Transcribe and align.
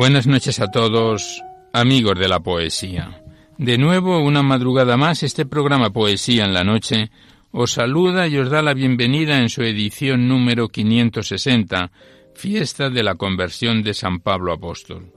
Buenas 0.00 0.26
noches 0.26 0.60
a 0.60 0.70
todos, 0.70 1.42
amigos 1.74 2.18
de 2.18 2.26
la 2.26 2.40
poesía. 2.40 3.22
De 3.58 3.76
nuevo, 3.76 4.18
una 4.20 4.42
madrugada 4.42 4.96
más, 4.96 5.22
este 5.22 5.44
programa 5.44 5.92
Poesía 5.92 6.46
en 6.46 6.54
la 6.54 6.64
Noche 6.64 7.10
os 7.50 7.72
saluda 7.72 8.26
y 8.26 8.38
os 8.38 8.48
da 8.48 8.62
la 8.62 8.72
bienvenida 8.72 9.36
en 9.36 9.50
su 9.50 9.60
edición 9.60 10.26
número 10.26 10.68
560, 10.68 11.92
Fiesta 12.34 12.88
de 12.88 13.02
la 13.02 13.16
Conversión 13.16 13.82
de 13.82 13.92
San 13.92 14.20
Pablo 14.20 14.54
Apóstol. 14.54 15.12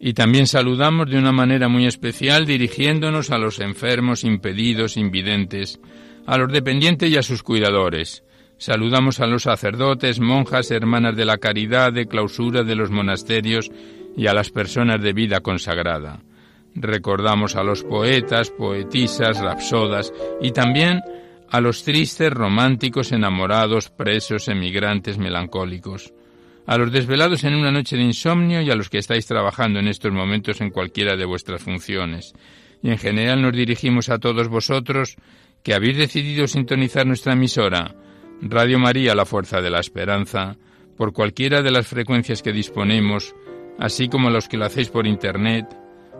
Y 0.00 0.14
también 0.14 0.48
saludamos 0.48 1.08
de 1.08 1.16
una 1.16 1.30
manera 1.30 1.68
muy 1.68 1.86
especial 1.86 2.44
dirigiéndonos 2.44 3.30
a 3.30 3.38
los 3.38 3.60
enfermos, 3.60 4.24
impedidos, 4.24 4.96
invidentes, 4.96 5.78
a 6.26 6.36
los 6.36 6.50
dependientes 6.50 7.08
y 7.08 7.16
a 7.16 7.22
sus 7.22 7.44
cuidadores, 7.44 8.24
Saludamos 8.58 9.20
a 9.20 9.26
los 9.26 9.42
sacerdotes, 9.42 10.18
monjas, 10.18 10.70
hermanas 10.70 11.14
de 11.14 11.26
la 11.26 11.36
caridad, 11.36 11.92
de 11.92 12.06
clausura 12.06 12.62
de 12.62 12.74
los 12.74 12.90
monasterios 12.90 13.70
y 14.16 14.28
a 14.28 14.34
las 14.34 14.50
personas 14.50 15.02
de 15.02 15.12
vida 15.12 15.40
consagrada. 15.40 16.22
Recordamos 16.74 17.54
a 17.54 17.62
los 17.62 17.84
poetas, 17.84 18.50
poetisas, 18.50 19.38
rapsodas 19.40 20.12
y 20.40 20.52
también 20.52 21.02
a 21.50 21.60
los 21.60 21.84
tristes, 21.84 22.32
románticos, 22.32 23.12
enamorados, 23.12 23.90
presos, 23.90 24.48
emigrantes, 24.48 25.18
melancólicos, 25.18 26.14
a 26.66 26.78
los 26.78 26.90
desvelados 26.90 27.44
en 27.44 27.54
una 27.54 27.70
noche 27.70 27.96
de 27.96 28.02
insomnio 28.02 28.62
y 28.62 28.70
a 28.70 28.74
los 28.74 28.88
que 28.88 28.98
estáis 28.98 29.26
trabajando 29.26 29.80
en 29.80 29.88
estos 29.88 30.12
momentos 30.12 30.62
en 30.62 30.70
cualquiera 30.70 31.14
de 31.14 31.26
vuestras 31.26 31.62
funciones. 31.62 32.32
Y 32.82 32.88
en 32.88 32.98
general 32.98 33.42
nos 33.42 33.52
dirigimos 33.52 34.08
a 34.08 34.18
todos 34.18 34.48
vosotros 34.48 35.16
que 35.62 35.74
habéis 35.74 35.98
decidido 35.98 36.46
sintonizar 36.46 37.06
nuestra 37.06 37.34
emisora 37.34 37.94
Radio 38.42 38.78
María, 38.78 39.14
la 39.14 39.24
fuerza 39.24 39.60
de 39.60 39.70
la 39.70 39.80
esperanza, 39.80 40.56
por 40.96 41.12
cualquiera 41.12 41.62
de 41.62 41.70
las 41.70 41.86
frecuencias 41.86 42.42
que 42.42 42.52
disponemos, 42.52 43.34
así 43.78 44.08
como 44.08 44.30
los 44.30 44.48
que 44.48 44.56
lo 44.56 44.66
hacéis 44.66 44.88
por 44.88 45.06
Internet, 45.06 45.66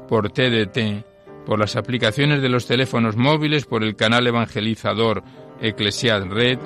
por 0.08 0.30
TDT, 0.30 1.04
por 1.44 1.58
las 1.58 1.76
aplicaciones 1.76 2.42
de 2.42 2.48
los 2.48 2.66
teléfonos 2.66 3.16
móviles, 3.16 3.66
por 3.66 3.84
el 3.84 3.96
canal 3.96 4.26
evangelizador 4.26 5.22
Eclesiad 5.60 6.26
Red 6.26 6.58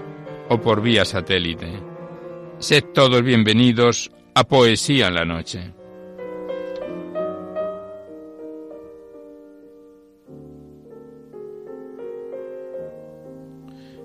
o 0.49 0.61
por 0.61 0.83
vía 0.83 1.05
satélite. 1.05 1.69
Sed 2.59 2.85
todos 2.95 3.23
bienvenidos 3.23 4.11
a 4.35 4.45
Poesía 4.45 5.09
en 5.09 5.15
la 5.15 5.25
Noche. 5.25 5.80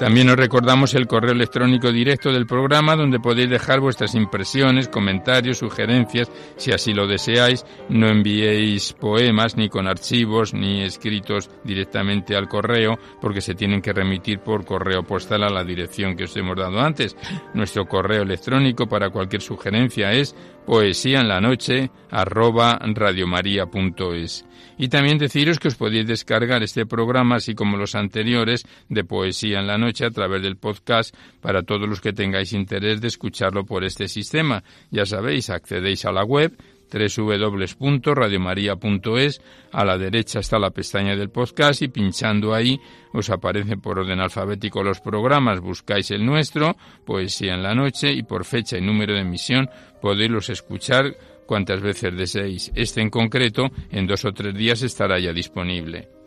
También 0.00 0.30
os 0.30 0.36
recordamos 0.36 0.94
el 0.94 1.06
correo 1.06 1.32
electrónico 1.32 1.92
directo 1.92 2.32
del 2.32 2.46
programa 2.46 2.96
donde 2.96 3.20
podéis 3.20 3.50
dejar 3.50 3.80
vuestras 3.80 4.14
impresiones, 4.14 4.88
comentarios, 4.88 5.58
sugerencias, 5.58 6.32
si 6.56 6.72
así 6.72 6.94
lo 6.94 7.06
deseáis. 7.06 7.66
No 7.90 8.08
enviéis 8.08 8.94
poemas 8.94 9.58
ni 9.58 9.68
con 9.68 9.86
archivos 9.86 10.54
ni 10.54 10.80
escritos 10.80 11.50
directamente 11.64 12.34
al 12.34 12.48
correo 12.48 12.98
porque 13.20 13.42
se 13.42 13.54
tienen 13.54 13.82
que 13.82 13.92
remitir 13.92 14.38
por 14.38 14.64
correo 14.64 15.02
postal 15.02 15.42
a 15.42 15.50
la 15.50 15.64
dirección 15.64 16.16
que 16.16 16.24
os 16.24 16.34
hemos 16.34 16.56
dado 16.56 16.80
antes. 16.80 17.14
Nuestro 17.52 17.84
correo 17.84 18.22
electrónico 18.22 18.88
para 18.88 19.10
cualquier 19.10 19.42
sugerencia 19.42 20.12
es 20.12 20.34
poesía 20.70 21.20
en 21.20 21.26
la 21.26 21.40
noche 21.40 21.90
arroba 22.12 22.78
radiomaria.es. 22.80 24.46
Y 24.78 24.88
también 24.88 25.18
deciros 25.18 25.58
que 25.58 25.66
os 25.66 25.74
podéis 25.74 26.06
descargar 26.06 26.62
este 26.62 26.86
programa, 26.86 27.36
así 27.36 27.56
como 27.56 27.76
los 27.76 27.96
anteriores, 27.96 28.64
de 28.88 29.02
Poesía 29.02 29.58
en 29.58 29.66
la 29.66 29.78
Noche 29.78 30.06
a 30.06 30.12
través 30.12 30.42
del 30.42 30.58
podcast 30.58 31.12
para 31.40 31.64
todos 31.64 31.88
los 31.88 32.00
que 32.00 32.12
tengáis 32.12 32.52
interés 32.52 33.00
de 33.00 33.08
escucharlo 33.08 33.64
por 33.66 33.82
este 33.82 34.06
sistema. 34.06 34.62
Ya 34.92 35.06
sabéis, 35.06 35.50
accedéis 35.50 36.04
a 36.04 36.12
la 36.12 36.22
web 36.22 36.56
www.radiomaria.es, 36.90 39.40
a 39.72 39.84
la 39.84 39.98
derecha 39.98 40.40
está 40.40 40.58
la 40.58 40.70
pestaña 40.70 41.16
del 41.16 41.30
podcast 41.30 41.82
y 41.82 41.88
pinchando 41.88 42.54
ahí 42.54 42.80
os 43.12 43.30
aparecen 43.30 43.80
por 43.80 43.98
orden 43.98 44.20
alfabético 44.20 44.82
los 44.82 45.00
programas, 45.00 45.60
buscáis 45.60 46.10
el 46.10 46.24
nuestro, 46.24 46.76
Poesía 47.04 47.54
en 47.54 47.62
la 47.62 47.74
Noche, 47.74 48.12
y 48.12 48.22
por 48.22 48.44
fecha 48.44 48.78
y 48.78 48.80
número 48.80 49.14
de 49.14 49.20
emisión 49.20 49.68
podéis 50.00 50.48
escuchar 50.50 51.16
cuantas 51.46 51.80
veces 51.80 52.16
deseéis. 52.16 52.70
Este 52.74 53.00
en 53.00 53.10
concreto, 53.10 53.70
en 53.90 54.06
dos 54.06 54.24
o 54.24 54.32
tres 54.32 54.54
días 54.54 54.82
estará 54.82 55.18
ya 55.18 55.32
disponible. 55.32 56.19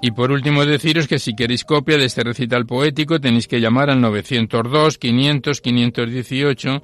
Y 0.00 0.12
por 0.12 0.30
último 0.30 0.64
deciros 0.64 1.08
que 1.08 1.18
si 1.18 1.34
queréis 1.34 1.64
copia 1.64 1.98
de 1.98 2.04
este 2.04 2.22
recital 2.22 2.66
poético 2.66 3.20
tenéis 3.20 3.48
que 3.48 3.60
llamar 3.60 3.90
al 3.90 4.00
902 4.00 4.96
500 4.96 5.60
518 5.60 6.82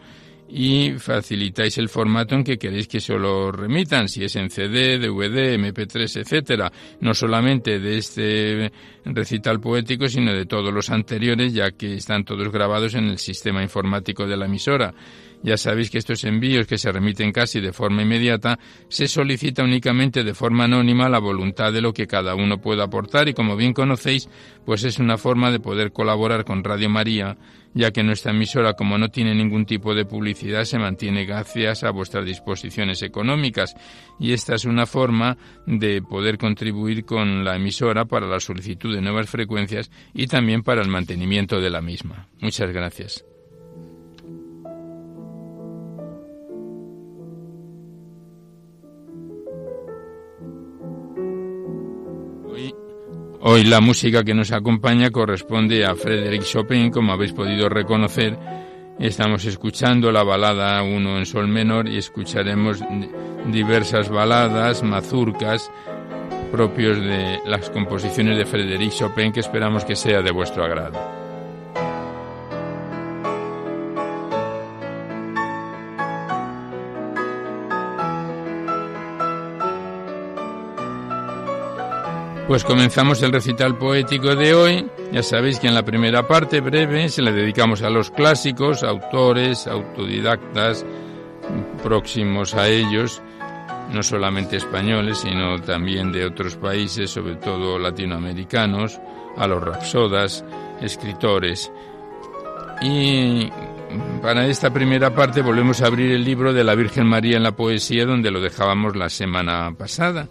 y 0.48 0.92
facilitáis 0.98 1.78
el 1.78 1.88
formato 1.88 2.34
en 2.34 2.44
que 2.44 2.58
queréis 2.58 2.86
que 2.86 3.00
se 3.00 3.14
lo 3.14 3.50
remitan, 3.50 4.08
si 4.08 4.24
es 4.24 4.36
en 4.36 4.50
CD, 4.50 4.98
DVD, 4.98 5.56
MP3, 5.58 6.20
etcétera, 6.20 6.70
no 7.00 7.14
solamente 7.14 7.80
de 7.80 7.98
este 7.98 8.72
recital 9.04 9.60
poético, 9.60 10.08
sino 10.08 10.32
de 10.32 10.46
todos 10.46 10.72
los 10.72 10.90
anteriores, 10.90 11.52
ya 11.54 11.70
que 11.72 11.94
están 11.94 12.24
todos 12.24 12.50
grabados 12.50 12.94
en 12.94 13.06
el 13.06 13.18
sistema 13.18 13.62
informático 13.62 14.26
de 14.26 14.36
la 14.36 14.46
emisora. 14.46 14.94
Ya 15.44 15.58
sabéis 15.58 15.90
que 15.90 15.98
estos 15.98 16.24
envíos 16.24 16.66
que 16.66 16.78
se 16.78 16.90
remiten 16.90 17.30
casi 17.30 17.60
de 17.60 17.74
forma 17.74 18.00
inmediata 18.00 18.58
se 18.88 19.06
solicita 19.06 19.62
únicamente 19.62 20.24
de 20.24 20.32
forma 20.32 20.64
anónima 20.64 21.10
la 21.10 21.18
voluntad 21.18 21.70
de 21.70 21.82
lo 21.82 21.92
que 21.92 22.06
cada 22.06 22.34
uno 22.34 22.62
pueda 22.62 22.84
aportar 22.84 23.28
y 23.28 23.34
como 23.34 23.54
bien 23.54 23.74
conocéis, 23.74 24.30
pues 24.64 24.84
es 24.84 24.98
una 24.98 25.18
forma 25.18 25.50
de 25.50 25.60
poder 25.60 25.92
colaborar 25.92 26.46
con 26.46 26.64
Radio 26.64 26.88
María, 26.88 27.36
ya 27.74 27.90
que 27.90 28.02
nuestra 28.02 28.32
emisora 28.32 28.72
como 28.72 28.96
no 28.96 29.10
tiene 29.10 29.34
ningún 29.34 29.66
tipo 29.66 29.94
de 29.94 30.06
publicidad 30.06 30.64
se 30.64 30.78
mantiene 30.78 31.26
gracias 31.26 31.84
a 31.84 31.90
vuestras 31.90 32.24
disposiciones 32.24 33.02
económicas 33.02 33.74
y 34.18 34.32
esta 34.32 34.54
es 34.54 34.64
una 34.64 34.86
forma 34.86 35.36
de 35.66 36.00
poder 36.00 36.38
contribuir 36.38 37.04
con 37.04 37.44
la 37.44 37.56
emisora 37.56 38.06
para 38.06 38.26
la 38.26 38.40
solicitud 38.40 38.94
de 38.94 39.02
nuevas 39.02 39.28
frecuencias 39.28 39.90
y 40.14 40.26
también 40.26 40.62
para 40.62 40.80
el 40.80 40.88
mantenimiento 40.88 41.60
de 41.60 41.68
la 41.68 41.82
misma. 41.82 42.28
Muchas 42.40 42.72
gracias. 42.72 43.26
Hoy 53.46 53.64
la 53.64 53.82
música 53.82 54.24
que 54.24 54.32
nos 54.32 54.52
acompaña 54.52 55.10
corresponde 55.10 55.84
a 55.84 55.94
Frédéric 55.94 56.44
Chopin, 56.44 56.90
como 56.90 57.12
habéis 57.12 57.34
podido 57.34 57.68
reconocer. 57.68 58.38
Estamos 58.98 59.44
escuchando 59.44 60.10
la 60.10 60.22
balada 60.22 60.82
1 60.82 61.18
en 61.18 61.26
sol 61.26 61.46
menor 61.46 61.86
y 61.86 61.98
escucharemos 61.98 62.82
diversas 63.52 64.08
baladas, 64.08 64.82
mazurcas, 64.82 65.70
propios 66.50 66.96
de 66.96 67.40
las 67.44 67.68
composiciones 67.68 68.38
de 68.38 68.46
Frédéric 68.46 68.92
Chopin, 68.92 69.30
que 69.30 69.40
esperamos 69.40 69.84
que 69.84 69.94
sea 69.94 70.22
de 70.22 70.30
vuestro 70.30 70.64
agrado. 70.64 71.23
Pues 82.54 82.62
comenzamos 82.62 83.20
el 83.22 83.32
recital 83.32 83.76
poético 83.76 84.36
de 84.36 84.54
hoy. 84.54 84.86
Ya 85.10 85.24
sabéis 85.24 85.58
que 85.58 85.66
en 85.66 85.74
la 85.74 85.84
primera 85.84 86.28
parte 86.28 86.60
breve 86.60 87.08
se 87.08 87.20
la 87.20 87.32
dedicamos 87.32 87.82
a 87.82 87.90
los 87.90 88.12
clásicos, 88.12 88.84
autores, 88.84 89.66
autodidactas, 89.66 90.86
próximos 91.82 92.54
a 92.54 92.68
ellos, 92.68 93.20
no 93.92 94.04
solamente 94.04 94.58
españoles, 94.58 95.18
sino 95.18 95.60
también 95.62 96.12
de 96.12 96.26
otros 96.26 96.54
países, 96.54 97.10
sobre 97.10 97.34
todo 97.34 97.76
latinoamericanos, 97.76 99.00
a 99.36 99.48
los 99.48 99.60
rapsodas, 99.60 100.44
escritores. 100.80 101.72
Y 102.80 103.50
para 104.22 104.46
esta 104.46 104.72
primera 104.72 105.12
parte 105.12 105.42
volvemos 105.42 105.82
a 105.82 105.88
abrir 105.88 106.12
el 106.12 106.22
libro 106.22 106.52
de 106.52 106.62
la 106.62 106.76
Virgen 106.76 107.08
María 107.08 107.36
en 107.36 107.42
la 107.42 107.56
poesía 107.56 108.06
donde 108.06 108.30
lo 108.30 108.40
dejábamos 108.40 108.94
la 108.94 109.08
semana 109.08 109.74
pasada. 109.76 110.28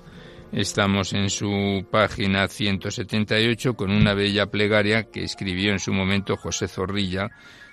Estamos 0.53 1.13
en 1.13 1.31
su 1.31 1.83
página 1.89 2.47
178 2.47 3.73
con 3.73 3.89
una 3.89 4.13
bella 4.13 4.51
plegaria 4.51 5.09
que 5.09 5.23
escribió 5.23 5.71
en 5.71 5.79
su 5.79 5.91
momento 5.91 6.37
José 6.37 6.67
Zorrilla 6.67 7.31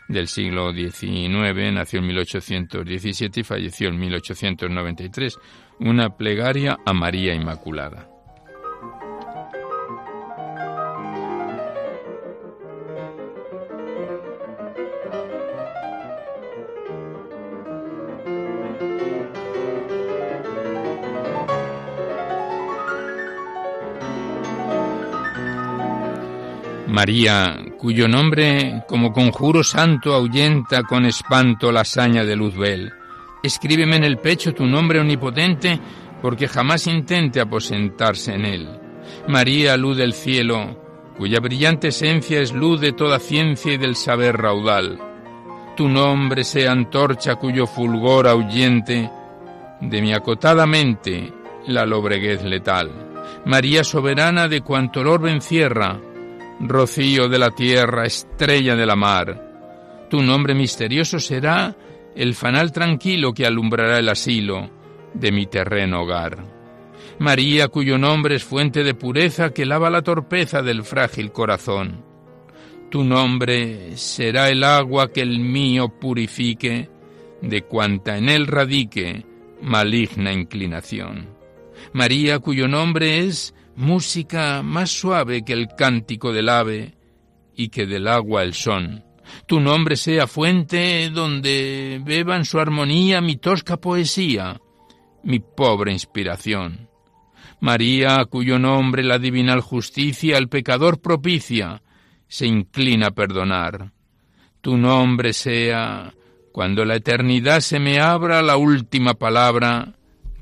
del 0.09 0.29
siglo 0.29 0.73
XIX, 0.73 1.75
nació 1.75 1.99
en 1.99 2.07
1817 2.07 3.41
y 3.41 3.45
falleció 3.45 3.89
en 3.91 3.99
1893, 3.99 5.39
una 5.79 6.17
plegaria 6.17 6.79
a 6.87 6.95
María 6.95 7.35
Inmaculada. 7.35 8.10
María, 27.01 27.57
cuyo 27.79 28.09
nombre 28.09 28.85
como 28.87 29.11
conjuro 29.11 29.65
santo 29.65 30.13
ahuyenta 30.13 30.83
con 30.83 31.07
espanto 31.07 31.73
la 31.73 31.81
hazaña 31.81 32.27
de 32.27 32.37
Luzbel. 32.37 32.93
Escríbeme 33.43 33.97
en 33.97 34.05
el 34.05 34.19
pecho 34.19 34.53
tu 34.53 34.67
nombre 34.67 35.01
omnipotente, 35.01 35.81
porque 36.21 36.47
jamás 36.47 36.87
intente 36.87 37.41
aposentarse 37.41 38.35
en 38.35 38.45
él. 38.45 38.69
María, 39.29 39.79
luz 39.79 39.97
del 39.97 40.13
cielo, 40.13 40.79
cuya 41.17 41.41
brillante 41.41 41.89
esencia 41.89 42.39
es 42.39 42.53
luz 42.53 42.83
de 42.83 42.93
toda 42.93 43.19
ciencia 43.19 43.73
y 43.73 43.79
del 43.79 43.97
saber 43.97 44.37
raudal. 44.37 45.01
Tu 45.79 45.89
nombre 45.89 46.45
sea 46.45 46.71
antorcha 46.71 47.37
cuyo 47.37 47.67
fulgor 47.67 48.29
ahuyente 48.29 49.11
de 49.81 50.03
mi 50.03 50.13
acotada 50.13 50.67
mente 50.67 51.33
la 51.67 51.87
lobreguez 51.87 52.45
letal. 52.45 52.91
María 53.47 53.85
soberana 53.85 54.49
de 54.49 54.61
cuanto 54.61 55.01
el 55.01 55.07
orbe 55.07 55.31
encierra, 55.31 55.99
rocío 56.61 57.29
de 57.29 57.39
la 57.39 57.51
tierra, 57.51 58.05
estrella 58.05 58.77
de 58.77 58.87
la 58.87 58.97
mar. 58.97 60.07
Tu 60.11 60.23
nombre 60.23 60.55
misterioso 60.55 61.19
será 61.19 61.77
el 62.15 62.35
fanal 62.35 62.73
tranquilo 62.73 63.33
que 63.33 63.47
alumbrará 63.47 63.99
el 63.99 64.09
asilo 64.09 64.71
de 65.15 65.33
mi 65.33 65.47
terreno 65.47 66.03
hogar. 66.03 66.45
María, 67.19 67.69
cuyo 67.69 67.99
nombre 67.99 68.37
es 68.37 68.45
fuente 68.45 68.83
de 68.83 68.95
pureza 68.95 69.51
que 69.51 69.67
lava 69.67 69.91
la 69.91 70.03
torpeza 70.03 70.63
del 70.63 70.85
frágil 70.85 71.33
corazón. 71.33 72.05
Tu 72.91 73.05
nombre 73.05 73.97
será 73.97 74.49
el 74.49 74.65
agua 74.65 75.13
que 75.13 75.21
el 75.21 75.39
mío 75.39 75.89
purifique 75.89 76.89
de 77.41 77.63
cuanta 77.63 78.17
en 78.17 78.29
él 78.29 78.47
radique 78.47 79.25
maligna 79.63 80.33
inclinación. 80.33 81.29
María, 81.93 82.39
cuyo 82.39 82.69
nombre 82.69 83.21
es 83.21 83.55
música 83.81 84.63
más 84.63 84.91
suave 84.91 85.45
que 85.45 85.55
el 85.55 85.69
cántico 85.75 86.33
del 86.33 86.49
ave 86.49 86.95
y 87.57 87.71
que 87.71 87.87
del 87.87 88.07
agua 88.09 88.43
el 88.43 88.55
son. 88.55 89.05
Tu 89.47 89.61
nombre 89.61 89.97
sea 89.97 90.27
fuente 90.27 91.11
donde 91.11 92.01
beban 92.05 92.45
su 92.45 92.59
armonía 92.59 93.21
mi 93.21 93.37
tosca 93.37 93.79
poesía, 93.79 94.61
mi 95.23 95.41
pobre 95.41 95.93
inspiración. 95.93 96.89
María, 97.61 98.25
cuyo 98.27 98.59
nombre 98.59 99.03
la 99.03 99.19
divinal 99.19 99.61
justicia 99.61 100.37
al 100.37 100.49
pecador 100.49 101.01
propicia, 101.01 101.83
se 102.29 102.47
inclina 102.47 103.09
a 103.09 103.11
perdonar. 103.13 103.93
Tu 104.61 104.77
nombre 104.77 105.33
sea, 105.33 106.13
cuando 106.53 106.85
la 106.85 106.97
eternidad 106.97 107.61
se 107.61 107.79
me 107.79 107.99
abra, 108.01 108.43
la 108.43 108.57
última 108.57 109.15
palabra 109.15 109.95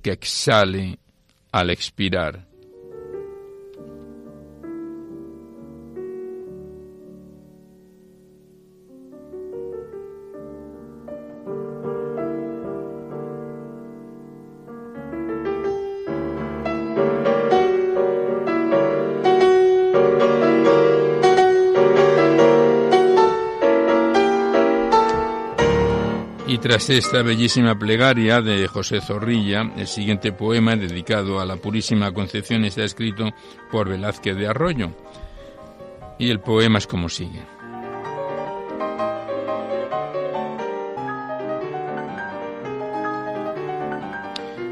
que 0.02 0.12
exhale 0.12 0.98
al 1.52 1.70
expirar. 1.70 2.47
Tras 26.56 26.88
esta 26.88 27.20
bellísima 27.20 27.78
plegaria 27.78 28.40
de 28.40 28.66
José 28.68 29.02
Zorrilla, 29.02 29.70
el 29.76 29.86
siguiente 29.86 30.32
poema 30.32 30.76
dedicado 30.76 31.40
a 31.40 31.44
la 31.44 31.56
Purísima 31.56 32.10
Concepción 32.12 32.64
está 32.64 32.84
escrito 32.84 33.28
por 33.70 33.90
Velázquez 33.90 34.34
de 34.34 34.48
Arroyo. 34.48 34.92
Y 36.18 36.30
el 36.30 36.40
poema 36.40 36.78
es 36.78 36.86
como 36.86 37.10
sigue. 37.10 37.42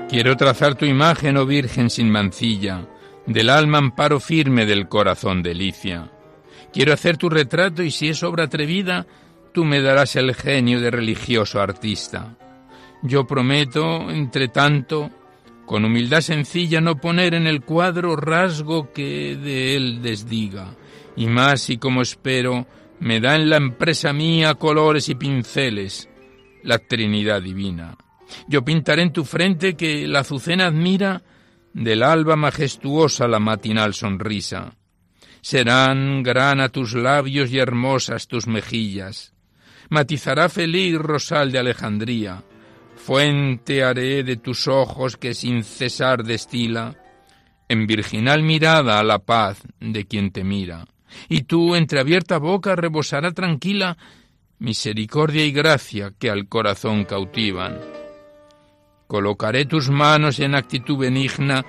Quiero 0.08 0.34
trazar 0.34 0.76
tu 0.76 0.86
imagen, 0.86 1.36
oh 1.36 1.44
Virgen 1.44 1.90
sin 1.90 2.10
mancilla, 2.10 2.88
del 3.26 3.50
alma 3.50 3.76
amparo 3.76 4.18
firme 4.18 4.64
del 4.64 4.88
corazón 4.88 5.42
delicia. 5.42 6.10
Quiero 6.72 6.94
hacer 6.94 7.18
tu 7.18 7.28
retrato 7.28 7.82
y 7.82 7.90
si 7.90 8.08
es 8.08 8.22
obra 8.22 8.44
atrevida, 8.44 9.06
tú 9.56 9.64
me 9.64 9.80
darás 9.80 10.16
el 10.16 10.34
genio 10.34 10.82
de 10.82 10.90
religioso 10.90 11.62
artista. 11.62 12.36
Yo 13.02 13.26
prometo, 13.26 14.10
entre 14.10 14.48
tanto, 14.48 15.10
con 15.64 15.82
humildad 15.82 16.20
sencilla 16.20 16.82
no 16.82 16.98
poner 16.98 17.32
en 17.32 17.46
el 17.46 17.62
cuadro 17.62 18.16
rasgo 18.16 18.92
que 18.92 19.34
de 19.34 19.74
él 19.74 20.02
desdiga, 20.02 20.76
y 21.16 21.26
más 21.28 21.62
si 21.62 21.78
como 21.78 22.02
espero 22.02 22.66
me 23.00 23.18
da 23.18 23.34
en 23.34 23.48
la 23.48 23.56
empresa 23.56 24.12
mía 24.12 24.56
colores 24.56 25.08
y 25.08 25.14
pinceles, 25.14 26.06
la 26.62 26.78
Trinidad 26.78 27.40
divina. 27.40 27.96
Yo 28.48 28.62
pintaré 28.62 29.04
en 29.04 29.12
tu 29.14 29.24
frente 29.24 29.74
que 29.74 30.06
la 30.06 30.18
azucena 30.18 30.66
admira 30.66 31.22
del 31.72 32.02
alba 32.02 32.36
majestuosa 32.36 33.26
la 33.26 33.38
matinal 33.38 33.94
sonrisa. 33.94 34.76
Serán 35.40 36.22
grana 36.22 36.68
tus 36.68 36.92
labios 36.92 37.50
y 37.50 37.58
hermosas 37.58 38.28
tus 38.28 38.46
mejillas 38.46 39.32
matizará 39.88 40.48
feliz 40.48 40.96
rosal 40.98 41.52
de 41.52 41.58
Alejandría. 41.58 42.42
Fuente 42.96 43.84
haré 43.84 44.22
de 44.24 44.36
tus 44.36 44.68
ojos 44.68 45.16
que 45.16 45.34
sin 45.34 45.62
cesar 45.62 46.24
destila 46.24 46.96
en 47.68 47.86
virginal 47.86 48.42
mirada 48.42 48.98
a 48.98 49.04
la 49.04 49.18
paz 49.18 49.62
de 49.80 50.06
quien 50.06 50.30
te 50.30 50.44
mira. 50.44 50.86
Y 51.28 51.42
tú, 51.42 51.74
entre 51.74 52.00
abierta 52.00 52.38
boca, 52.38 52.76
rebosará 52.76 53.32
tranquila 53.32 53.96
misericordia 54.58 55.44
y 55.44 55.52
gracia 55.52 56.12
que 56.18 56.30
al 56.30 56.48
corazón 56.48 57.04
cautivan. 57.04 57.78
Colocaré 59.06 59.66
tus 59.66 59.88
manos 59.88 60.40
en 60.40 60.54
actitud 60.54 60.98
benigna, 60.98 61.64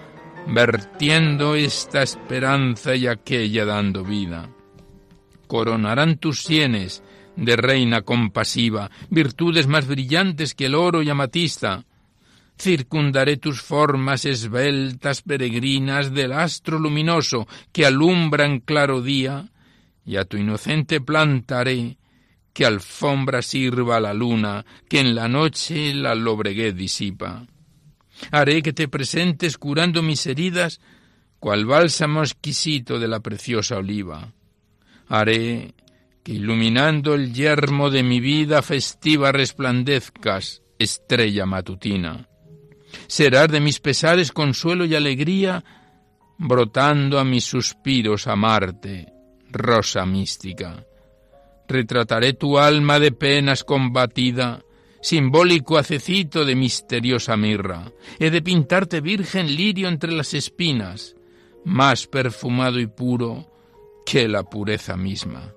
vertiendo 0.47 1.55
esta 1.55 2.01
esperanza 2.01 2.95
y 2.95 3.07
aquella 3.07 3.65
dando 3.65 4.03
vida. 4.03 4.49
Coronarán 5.47 6.17
tus 6.17 6.41
sienes 6.43 7.03
de 7.37 7.55
reina 7.55 8.01
compasiva, 8.01 8.89
virtudes 9.09 9.67
más 9.67 9.87
brillantes 9.87 10.53
que 10.53 10.65
el 10.65 10.75
oro 10.75 11.01
y 11.01 11.09
amatista. 11.09 11.85
Circundaré 12.59 13.37
tus 13.37 13.61
formas 13.61 14.25
esbeltas 14.25 15.21
peregrinas 15.21 16.11
del 16.11 16.33
astro 16.33 16.79
luminoso 16.79 17.47
que 17.71 17.85
alumbra 17.85 18.45
en 18.45 18.59
claro 18.59 19.01
día, 19.01 19.49
y 20.03 20.15
a 20.17 20.25
tu 20.25 20.37
inocente 20.37 20.99
plantaré 20.99 21.97
que 22.53 22.65
alfombra 22.65 23.43
sirva 23.43 23.99
la 23.99 24.15
luna, 24.15 24.65
que 24.89 24.99
en 24.99 25.13
la 25.13 25.27
noche 25.27 25.93
la 25.93 26.15
lobreguez 26.15 26.75
disipa. 26.75 27.45
Haré 28.31 28.63
que 28.63 28.73
te 28.73 28.87
presentes 28.87 29.59
curando 29.59 30.01
mis 30.01 30.25
heridas, 30.25 30.81
cual 31.39 31.65
bálsamo 31.65 32.23
exquisito 32.23 32.97
de 32.97 33.07
la 33.07 33.19
preciosa 33.19 33.77
oliva. 33.77 34.33
Haré 35.07 35.75
iluminando 36.27 37.13
el 37.13 37.33
yermo 37.33 37.89
de 37.89 38.03
mi 38.03 38.19
vida 38.19 38.61
festiva 38.61 39.31
resplandezcas, 39.31 40.61
estrella 40.77 41.45
matutina. 41.45 42.27
Serás 43.07 43.49
de 43.49 43.59
mis 43.59 43.79
pesares 43.79 44.31
consuelo 44.31 44.85
y 44.85 44.95
alegría, 44.95 45.63
brotando 46.37 47.19
a 47.19 47.23
mis 47.23 47.45
suspiros 47.45 48.27
a 48.27 48.35
Marte, 48.35 49.07
rosa 49.49 50.05
mística. 50.05 50.85
Retrataré 51.67 52.33
tu 52.33 52.59
alma 52.59 52.99
de 52.99 53.11
penas 53.11 53.63
combatida, 53.63 54.63
simbólico 55.01 55.77
acecito 55.77 56.45
de 56.45 56.55
misteriosa 56.55 57.37
mirra. 57.37 57.91
He 58.19 58.29
de 58.29 58.41
pintarte 58.41 59.01
virgen 59.01 59.55
lirio 59.55 59.87
entre 59.87 60.11
las 60.11 60.33
espinas, 60.33 61.15
más 61.65 62.07
perfumado 62.07 62.79
y 62.79 62.87
puro 62.87 63.51
que 64.05 64.27
la 64.27 64.43
pureza 64.43 64.95
misma. 64.95 65.56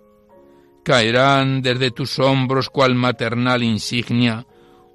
Caerán 0.85 1.63
desde 1.63 1.91
tus 1.91 2.19
hombros 2.19 2.71
cual 2.71 2.95
maternal 2.95 3.63
insignia 3.63 4.47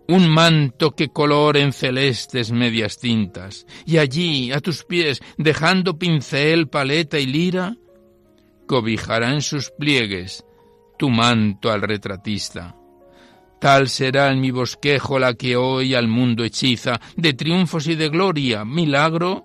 un 0.08 0.30
manto 0.30 0.92
que 0.92 1.10
color 1.10 1.58
en 1.58 1.74
celestes 1.74 2.52
medias 2.52 3.00
tintas, 3.00 3.66
y 3.86 3.98
allí, 3.98 4.52
a 4.52 4.60
tus 4.60 4.84
pies, 4.84 5.22
dejando 5.38 5.98
pincel, 5.98 6.68
paleta 6.68 7.18
y 7.18 7.26
lira, 7.26 7.76
cobijará 8.68 9.32
en 9.32 9.42
sus 9.42 9.72
pliegues 9.72 10.46
tu 10.98 11.10
manto 11.10 11.72
al 11.72 11.82
retratista. 11.82 12.76
Tal 13.60 13.90
será 13.90 14.32
en 14.32 14.42
mi 14.42 14.52
bosquejo 14.52 15.18
la 15.18 15.34
que 15.34 15.56
hoy 15.56 15.96
al 15.96 16.08
mundo 16.08 16.44
hechiza, 16.44 17.00
de 17.16 17.34
triunfos 17.34 17.88
y 17.88 17.96
de 17.96 18.10
gloria, 18.10 18.64
milagro 18.64 19.44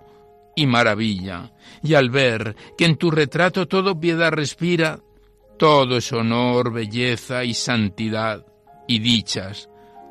y 0.56 0.66
maravilla. 0.66 1.52
Y 1.82 1.94
al 1.94 2.11
ver 2.11 2.54
que 2.76 2.85
en 2.85 2.97
tu 2.97 3.11
retrato 3.11 3.66
todo 3.66 3.99
piedad 3.99 4.30
respira, 4.32 5.00
todo 5.61 5.99
es 5.99 6.11
honor, 6.14 6.73
belleza 6.73 7.45
y 7.45 7.52
santidad 7.52 8.47
y 8.88 8.99
dichas, 8.99 9.69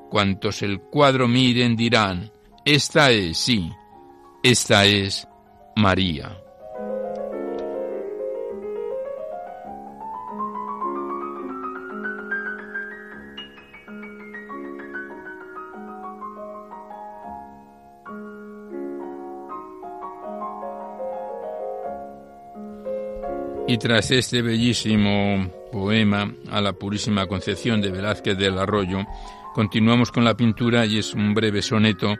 Cuantos 0.07 0.61
el 0.61 0.79
cuadro 0.79 1.27
miren 1.27 1.75
dirán, 1.75 2.31
esta 2.65 3.09
es, 3.09 3.37
sí, 3.39 3.67
esta 4.43 4.85
es 4.85 5.27
María. 5.75 6.39
Y 23.69 23.77
tras 23.77 24.09
este 24.09 24.41
bellísimo 24.41 25.47
poema 25.71 26.33
a 26.49 26.59
la 26.59 26.73
Purísima 26.73 27.27
Concepción 27.27 27.79
de 27.79 27.91
Velázquez 27.91 28.35
del 28.35 28.57
Arroyo, 28.57 29.05
Continuamos 29.53 30.11
con 30.11 30.23
la 30.23 30.37
pintura 30.37 30.85
y 30.85 30.99
es 30.99 31.13
un 31.13 31.33
breve 31.33 31.61
soneto 31.61 32.15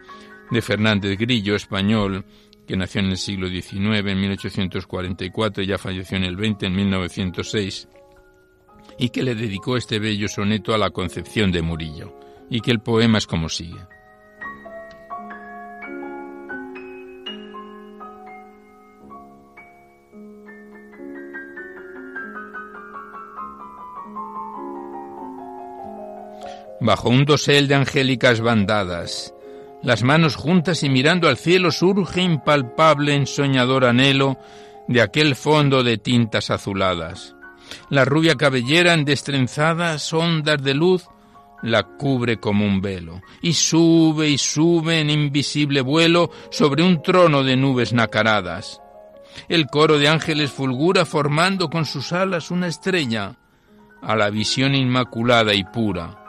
de 0.52 0.62
Fernández 0.62 1.18
Grillo, 1.18 1.56
español, 1.56 2.26
que 2.68 2.76
nació 2.76 3.02
en 3.02 3.08
el 3.08 3.18
siglo 3.18 3.48
XIX, 3.48 4.06
en 4.06 4.20
1844, 4.20 5.64
y 5.64 5.68
ya 5.68 5.78
falleció 5.78 6.18
en 6.18 6.24
el 6.24 6.36
20, 6.36 6.66
en 6.66 6.76
1906, 6.76 7.88
y 9.00 9.10
que 9.10 9.24
le 9.24 9.36
dedicó 9.36 9.78
este 9.78 10.00
bello 10.00 10.28
soneto 10.28 10.74
a 10.74 10.78
la 10.78 10.90
Concepción 10.90 11.52
de 11.52 11.62
Murillo, 11.62 12.14
y 12.50 12.62
que 12.62 12.72
el 12.72 12.82
poema 12.82 13.20
es 13.20 13.26
como 13.26 13.48
sigue. 13.48 13.80
Bajo 26.80 27.10
un 27.10 27.26
dosel 27.26 27.68
de 27.68 27.76
angélicas 27.76 28.42
bandadas. 28.42 29.34
Las 29.82 30.04
manos 30.04 30.36
juntas 30.36 30.84
y 30.84 30.90
mirando 30.90 31.30
al 31.30 31.38
cielo 31.38 31.72
surge 31.72 32.22
impalpable 32.22 33.14
en 33.16 33.28
soñador 33.28 33.86
anhelo 33.86 34.38
de 34.88 35.02
aquel 35.02 35.36
fondo 35.36 35.84
de 35.84 35.98
tintas 35.98 36.50
azuladas. 36.50 37.36
La 37.90 38.04
rubia 38.04 38.36
cabellera 38.36 38.94
en 38.94 39.06
destrenzadas 39.06 40.12
ondas 40.14 40.62
de 40.62 40.74
luz 40.74 41.08
la 41.62 41.84
cubre 41.84 42.40
como 42.40 42.66
un 42.66 42.82
velo, 42.82 43.22
y 43.42 43.54
sube 43.54 44.30
y 44.30 44.38
sube 44.38 45.02
en 45.02 45.10
invisible 45.10 45.82
vuelo 45.82 46.32
sobre 46.52 46.84
un 46.84 47.04
trono 47.04 47.44
de 47.44 47.58
nubes 47.58 47.92
nacaradas. 47.92 48.82
El 49.50 49.68
coro 49.68 49.98
de 50.00 50.08
ángeles 50.08 50.52
fulgura 50.52 51.06
formando 51.06 51.70
con 51.70 51.86
sus 51.86 52.14
alas 52.14 52.50
una 52.50 52.68
estrella, 52.68 53.36
a 54.02 54.16
la 54.16 54.30
visión 54.30 54.74
inmaculada 54.74 55.54
y 55.54 55.66
pura 55.66 56.29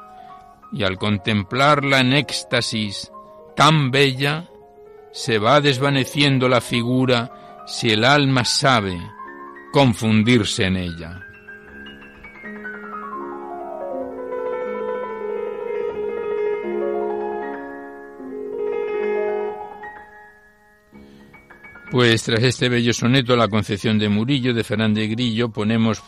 y 0.73 0.83
al 0.85 0.99
contemplarla 0.99 2.01
en 2.01 2.13
éxtasis 2.13 3.11
tan 3.57 3.91
bella, 3.91 4.49
se 5.13 5.39
va 5.39 5.61
desvaneciendo 5.61 6.49
la 6.49 6.61
figura 6.61 7.65
si 7.67 7.91
el 7.91 8.05
alma 8.05 8.45
sabe 8.45 8.99
confundirse 9.73 10.65
en 10.65 10.77
ella. 10.77 11.27
Pues 21.91 22.23
tras 22.23 22.43
este 22.45 22.69
bello 22.69 22.93
soneto, 22.93 23.35
La 23.35 23.49
Concepción 23.49 23.99
de 23.99 24.09
Murillo, 24.09 24.55
de 24.55 24.63
Fernández 24.63 25.11
Grillo, 25.11 25.51
ponemos 25.51 26.01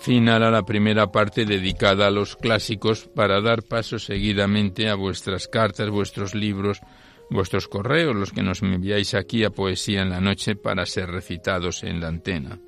final 0.00 0.42
a 0.42 0.50
la 0.50 0.64
primera 0.64 1.12
parte 1.12 1.44
dedicada 1.44 2.06
a 2.06 2.10
los 2.10 2.36
clásicos 2.36 3.08
para 3.14 3.40
dar 3.40 3.62
paso 3.62 3.98
seguidamente 3.98 4.88
a 4.88 4.94
vuestras 4.94 5.46
cartas, 5.46 5.90
vuestros 5.90 6.34
libros, 6.34 6.80
vuestros 7.28 7.68
correos, 7.68 8.16
los 8.16 8.32
que 8.32 8.42
nos 8.42 8.62
enviáis 8.62 9.14
aquí 9.14 9.44
a 9.44 9.50
Poesía 9.50 10.02
en 10.02 10.10
la 10.10 10.20
Noche 10.20 10.56
para 10.56 10.86
ser 10.86 11.10
recitados 11.10 11.84
en 11.84 12.00
la 12.00 12.08
antena. 12.08 12.58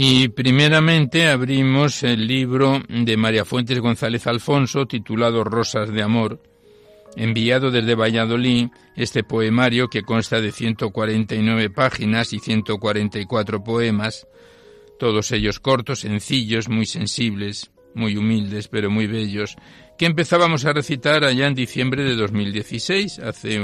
Y 0.00 0.28
primeramente 0.28 1.26
abrimos 1.26 2.04
el 2.04 2.28
libro 2.28 2.80
de 2.88 3.16
María 3.16 3.44
Fuentes 3.44 3.80
González 3.80 4.28
Alfonso 4.28 4.86
titulado 4.86 5.42
Rosas 5.42 5.90
de 5.92 6.04
Amor, 6.04 6.40
enviado 7.16 7.72
desde 7.72 7.96
Valladolid 7.96 8.68
este 8.94 9.24
poemario 9.24 9.88
que 9.88 10.02
consta 10.02 10.40
de 10.40 10.52
149 10.52 11.70
páginas 11.70 12.32
y 12.32 12.38
144 12.38 13.64
poemas, 13.64 14.28
todos 15.00 15.32
ellos 15.32 15.58
cortos, 15.58 15.98
sencillos, 15.98 16.68
muy 16.68 16.86
sensibles, 16.86 17.72
muy 17.92 18.16
humildes, 18.16 18.68
pero 18.68 18.90
muy 18.90 19.08
bellos, 19.08 19.56
que 19.98 20.06
empezábamos 20.06 20.64
a 20.64 20.72
recitar 20.72 21.24
allá 21.24 21.48
en 21.48 21.56
diciembre 21.56 22.04
de 22.04 22.14
2016, 22.14 23.18
hace 23.18 23.60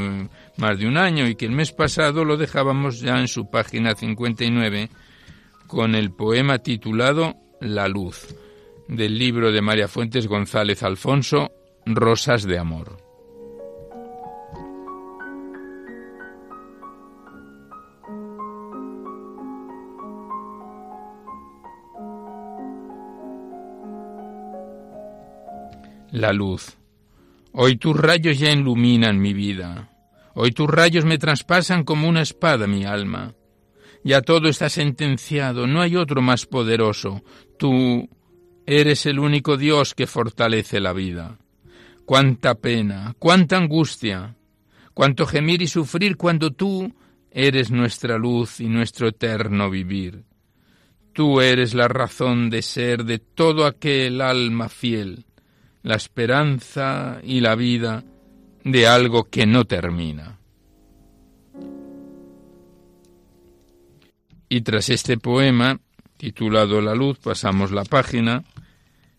más 0.56 0.80
de 0.80 0.88
un 0.88 0.96
año, 0.96 1.28
y 1.28 1.36
que 1.36 1.46
el 1.46 1.52
mes 1.52 1.70
pasado 1.70 2.24
lo 2.24 2.36
dejábamos 2.36 2.98
ya 2.98 3.20
en 3.20 3.28
su 3.28 3.48
página 3.48 3.94
59 3.94 4.90
con 5.74 5.96
el 5.96 6.12
poema 6.12 6.60
titulado 6.60 7.34
La 7.60 7.88
luz, 7.88 8.28
del 8.86 9.18
libro 9.18 9.50
de 9.50 9.60
María 9.60 9.88
Fuentes 9.88 10.28
González 10.28 10.84
Alfonso, 10.84 11.50
Rosas 11.84 12.44
de 12.44 12.58
Amor. 12.60 12.96
La 26.12 26.32
luz. 26.32 26.78
Hoy 27.50 27.76
tus 27.78 27.96
rayos 27.96 28.38
ya 28.38 28.52
iluminan 28.52 29.20
mi 29.20 29.32
vida. 29.32 29.90
Hoy 30.34 30.52
tus 30.52 30.70
rayos 30.70 31.04
me 31.04 31.18
traspasan 31.18 31.82
como 31.82 32.08
una 32.08 32.22
espada 32.22 32.68
mi 32.68 32.84
alma. 32.84 33.34
Ya 34.04 34.20
todo 34.20 34.50
está 34.50 34.68
sentenciado, 34.68 35.66
no 35.66 35.80
hay 35.80 35.96
otro 35.96 36.20
más 36.20 36.44
poderoso. 36.44 37.22
Tú 37.58 38.06
eres 38.66 39.06
el 39.06 39.18
único 39.18 39.56
Dios 39.56 39.94
que 39.94 40.06
fortalece 40.06 40.78
la 40.78 40.92
vida. 40.92 41.38
Cuánta 42.04 42.54
pena, 42.54 43.16
cuánta 43.18 43.56
angustia, 43.56 44.36
cuánto 44.92 45.24
gemir 45.24 45.62
y 45.62 45.68
sufrir 45.68 46.18
cuando 46.18 46.50
tú 46.50 46.94
eres 47.30 47.70
nuestra 47.70 48.18
luz 48.18 48.60
y 48.60 48.68
nuestro 48.68 49.08
eterno 49.08 49.70
vivir. 49.70 50.24
Tú 51.14 51.40
eres 51.40 51.72
la 51.72 51.88
razón 51.88 52.50
de 52.50 52.60
ser 52.60 53.04
de 53.04 53.20
todo 53.20 53.64
aquel 53.64 54.20
alma 54.20 54.68
fiel, 54.68 55.24
la 55.82 55.94
esperanza 55.94 57.20
y 57.22 57.40
la 57.40 57.54
vida 57.54 58.04
de 58.64 58.86
algo 58.86 59.24
que 59.24 59.46
no 59.46 59.64
termina. 59.64 60.38
Y 64.48 64.60
tras 64.60 64.90
este 64.90 65.18
poema, 65.18 65.80
titulado 66.16 66.80
La 66.80 66.94
luz, 66.94 67.18
pasamos 67.18 67.70
la 67.70 67.84
página, 67.84 68.44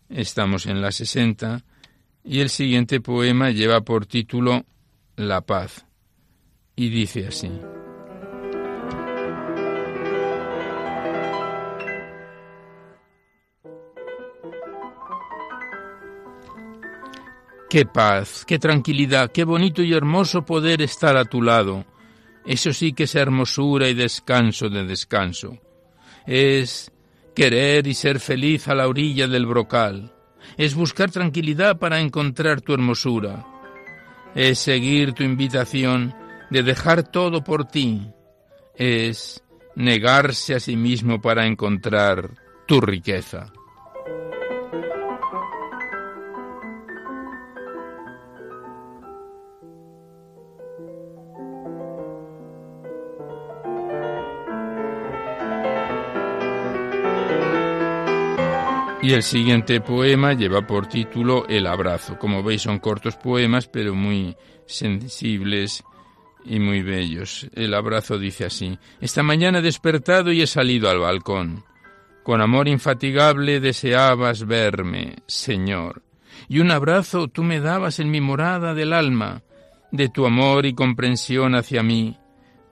estamos 0.08 0.66
en 0.66 0.80
la 0.80 0.92
60, 0.92 1.62
y 2.24 2.40
el 2.40 2.50
siguiente 2.50 3.00
poema 3.00 3.50
lleva 3.50 3.80
por 3.80 4.06
título 4.06 4.64
La 5.16 5.40
paz, 5.40 5.86
y 6.74 6.88
dice 6.88 7.26
así. 7.26 7.50
Qué 17.68 17.84
paz, 17.84 18.44
qué 18.46 18.58
tranquilidad, 18.58 19.30
qué 19.32 19.44
bonito 19.44 19.82
y 19.82 19.92
hermoso 19.92 20.46
poder 20.46 20.82
estar 20.82 21.16
a 21.16 21.24
tu 21.24 21.42
lado 21.42 21.84
eso 22.46 22.72
sí 22.72 22.92
que 22.92 23.04
es 23.04 23.14
hermosura 23.14 23.88
y 23.88 23.94
descanso 23.94 24.68
de 24.68 24.84
descanso. 24.84 25.58
Es 26.26 26.92
querer 27.34 27.86
y 27.86 27.94
ser 27.94 28.20
feliz 28.20 28.68
a 28.68 28.74
la 28.74 28.88
orilla 28.88 29.26
del 29.26 29.46
brocal. 29.46 30.12
Es 30.56 30.74
buscar 30.74 31.10
tranquilidad 31.10 31.78
para 31.78 32.00
encontrar 32.00 32.60
tu 32.60 32.72
hermosura. 32.72 33.44
Es 34.34 34.58
seguir 34.58 35.12
tu 35.12 35.24
invitación 35.24 36.14
de 36.50 36.62
dejar 36.62 37.10
todo 37.10 37.42
por 37.42 37.66
ti. 37.66 38.06
Es 38.74 39.42
negarse 39.74 40.54
a 40.54 40.60
sí 40.60 40.76
mismo 40.76 41.20
para 41.20 41.46
encontrar 41.46 42.30
tu 42.66 42.80
riqueza. 42.80 43.52
Y 59.06 59.12
el 59.12 59.22
siguiente 59.22 59.80
poema 59.80 60.32
lleva 60.32 60.66
por 60.66 60.88
título 60.88 61.46
El 61.48 61.68
abrazo. 61.68 62.18
Como 62.18 62.42
veis 62.42 62.62
son 62.62 62.80
cortos 62.80 63.14
poemas, 63.14 63.68
pero 63.68 63.94
muy 63.94 64.36
sensibles 64.66 65.84
y 66.44 66.58
muy 66.58 66.82
bellos. 66.82 67.48
El 67.54 67.74
abrazo 67.74 68.18
dice 68.18 68.46
así. 68.46 68.76
Esta 69.00 69.22
mañana 69.22 69.60
he 69.60 69.62
despertado 69.62 70.32
y 70.32 70.42
he 70.42 70.46
salido 70.48 70.90
al 70.90 70.98
balcón. 70.98 71.62
Con 72.24 72.40
amor 72.40 72.66
infatigable 72.66 73.60
deseabas 73.60 74.44
verme, 74.44 75.18
Señor. 75.28 76.02
Y 76.48 76.58
un 76.58 76.72
abrazo 76.72 77.28
tú 77.28 77.44
me 77.44 77.60
dabas 77.60 78.00
en 78.00 78.10
mi 78.10 78.20
morada 78.20 78.74
del 78.74 78.92
alma. 78.92 79.44
De 79.92 80.08
tu 80.08 80.26
amor 80.26 80.66
y 80.66 80.74
comprensión 80.74 81.54
hacia 81.54 81.84
mí 81.84 82.18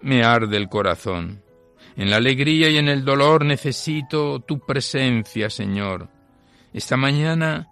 me 0.00 0.24
arde 0.24 0.56
el 0.56 0.68
corazón. 0.68 1.44
En 1.94 2.10
la 2.10 2.16
alegría 2.16 2.70
y 2.70 2.78
en 2.78 2.88
el 2.88 3.04
dolor 3.04 3.44
necesito 3.44 4.40
tu 4.40 4.58
presencia, 4.58 5.48
Señor. 5.48 6.08
Esta 6.74 6.96
mañana 6.96 7.70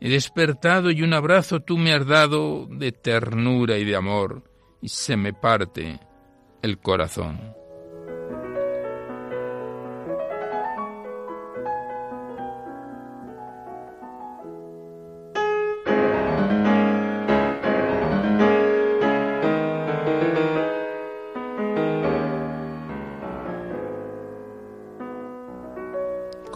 he 0.00 0.08
despertado 0.08 0.92
y 0.92 1.02
un 1.02 1.12
abrazo 1.12 1.60
tú 1.60 1.76
me 1.76 1.92
has 1.92 2.06
dado 2.06 2.66
de 2.66 2.92
ternura 2.92 3.78
y 3.78 3.84
de 3.84 3.96
amor, 3.96 4.44
y 4.80 4.88
se 4.88 5.16
me 5.16 5.32
parte 5.32 5.98
el 6.62 6.78
corazón. 6.78 7.52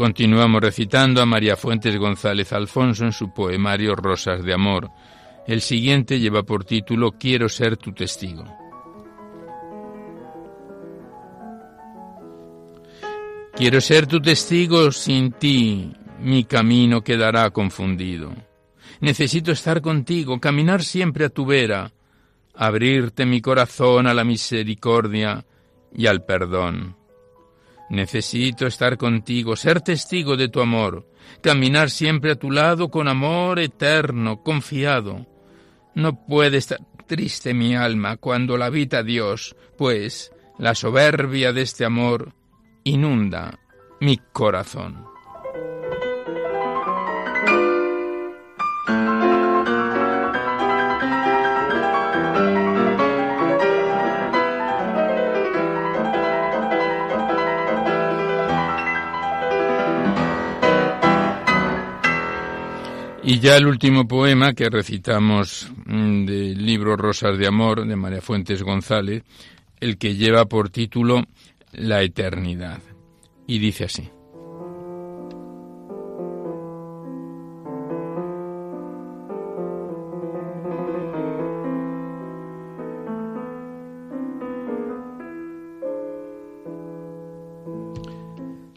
Continuamos 0.09 0.62
recitando 0.62 1.21
a 1.21 1.27
María 1.27 1.55
Fuentes 1.55 1.94
González 1.99 2.55
Alfonso 2.55 3.05
en 3.05 3.12
su 3.12 3.29
poemario 3.35 3.94
Rosas 3.94 4.42
de 4.42 4.55
Amor. 4.55 4.90
El 5.47 5.61
siguiente 5.61 6.18
lleva 6.18 6.44
por 6.44 6.64
título 6.64 7.12
Quiero 7.12 7.51
ser 7.51 7.77
tu 7.77 7.92
testigo. 7.92 8.42
Quiero 13.55 13.83
ser 13.83 14.07
tu 14.07 14.18
testigo, 14.18 14.90
sin 14.92 15.33
ti 15.33 15.92
mi 16.21 16.44
camino 16.44 17.03
quedará 17.03 17.51
confundido. 17.51 18.33
Necesito 19.01 19.53
estar 19.53 19.83
contigo, 19.83 20.40
caminar 20.40 20.83
siempre 20.83 21.27
a 21.27 21.29
tu 21.29 21.44
vera, 21.44 21.92
abrirte 22.55 23.27
mi 23.27 23.42
corazón 23.42 24.07
a 24.07 24.14
la 24.14 24.25
misericordia 24.25 25.44
y 25.92 26.07
al 26.07 26.25
perdón. 26.25 26.97
Necesito 27.90 28.66
estar 28.66 28.98
contigo, 28.98 29.57
ser 29.57 29.81
testigo 29.81 30.37
de 30.37 30.48
tu 30.48 30.61
amor, 30.61 31.07
caminar 31.42 31.90
siempre 31.90 32.33
a 32.33 32.37
tu 32.37 32.51
lado 32.51 32.90
con 32.90 33.09
amor 33.09 33.59
eterno, 33.59 34.42
confiado. 34.42 35.27
No 35.94 36.27
puede 36.27 36.59
estar 36.59 36.81
triste 37.07 37.55
mi 37.55 37.74
alma 37.74 38.18
cuando 38.18 38.57
la 38.59 38.66
habita 38.66 39.03
Dios, 39.03 39.57
pues 39.77 40.31
la 40.59 40.74
soberbia 40.74 41.53
de 41.53 41.62
este 41.62 41.85
amor 41.85 42.35
inunda 42.85 43.59
mi 44.01 44.18
corazón. 44.33 45.05
Y 63.22 63.40
ya 63.40 63.57
el 63.57 63.66
último 63.66 64.07
poema 64.07 64.54
que 64.54 64.70
recitamos 64.70 65.70
mm, 65.87 66.24
del 66.24 66.64
libro 66.64 66.96
Rosas 66.96 67.37
de 67.37 67.46
Amor 67.46 67.87
de 67.87 67.96
María 67.96 68.20
Fuentes 68.20 68.62
González, 68.62 69.24
el 69.81 69.98
que 69.98 70.14
lleva 70.14 70.46
por 70.46 70.70
título 70.70 71.24
La 71.72 72.02
Eternidad. 72.02 72.81
Y 73.46 73.59
dice 73.59 73.85
así. 73.85 74.09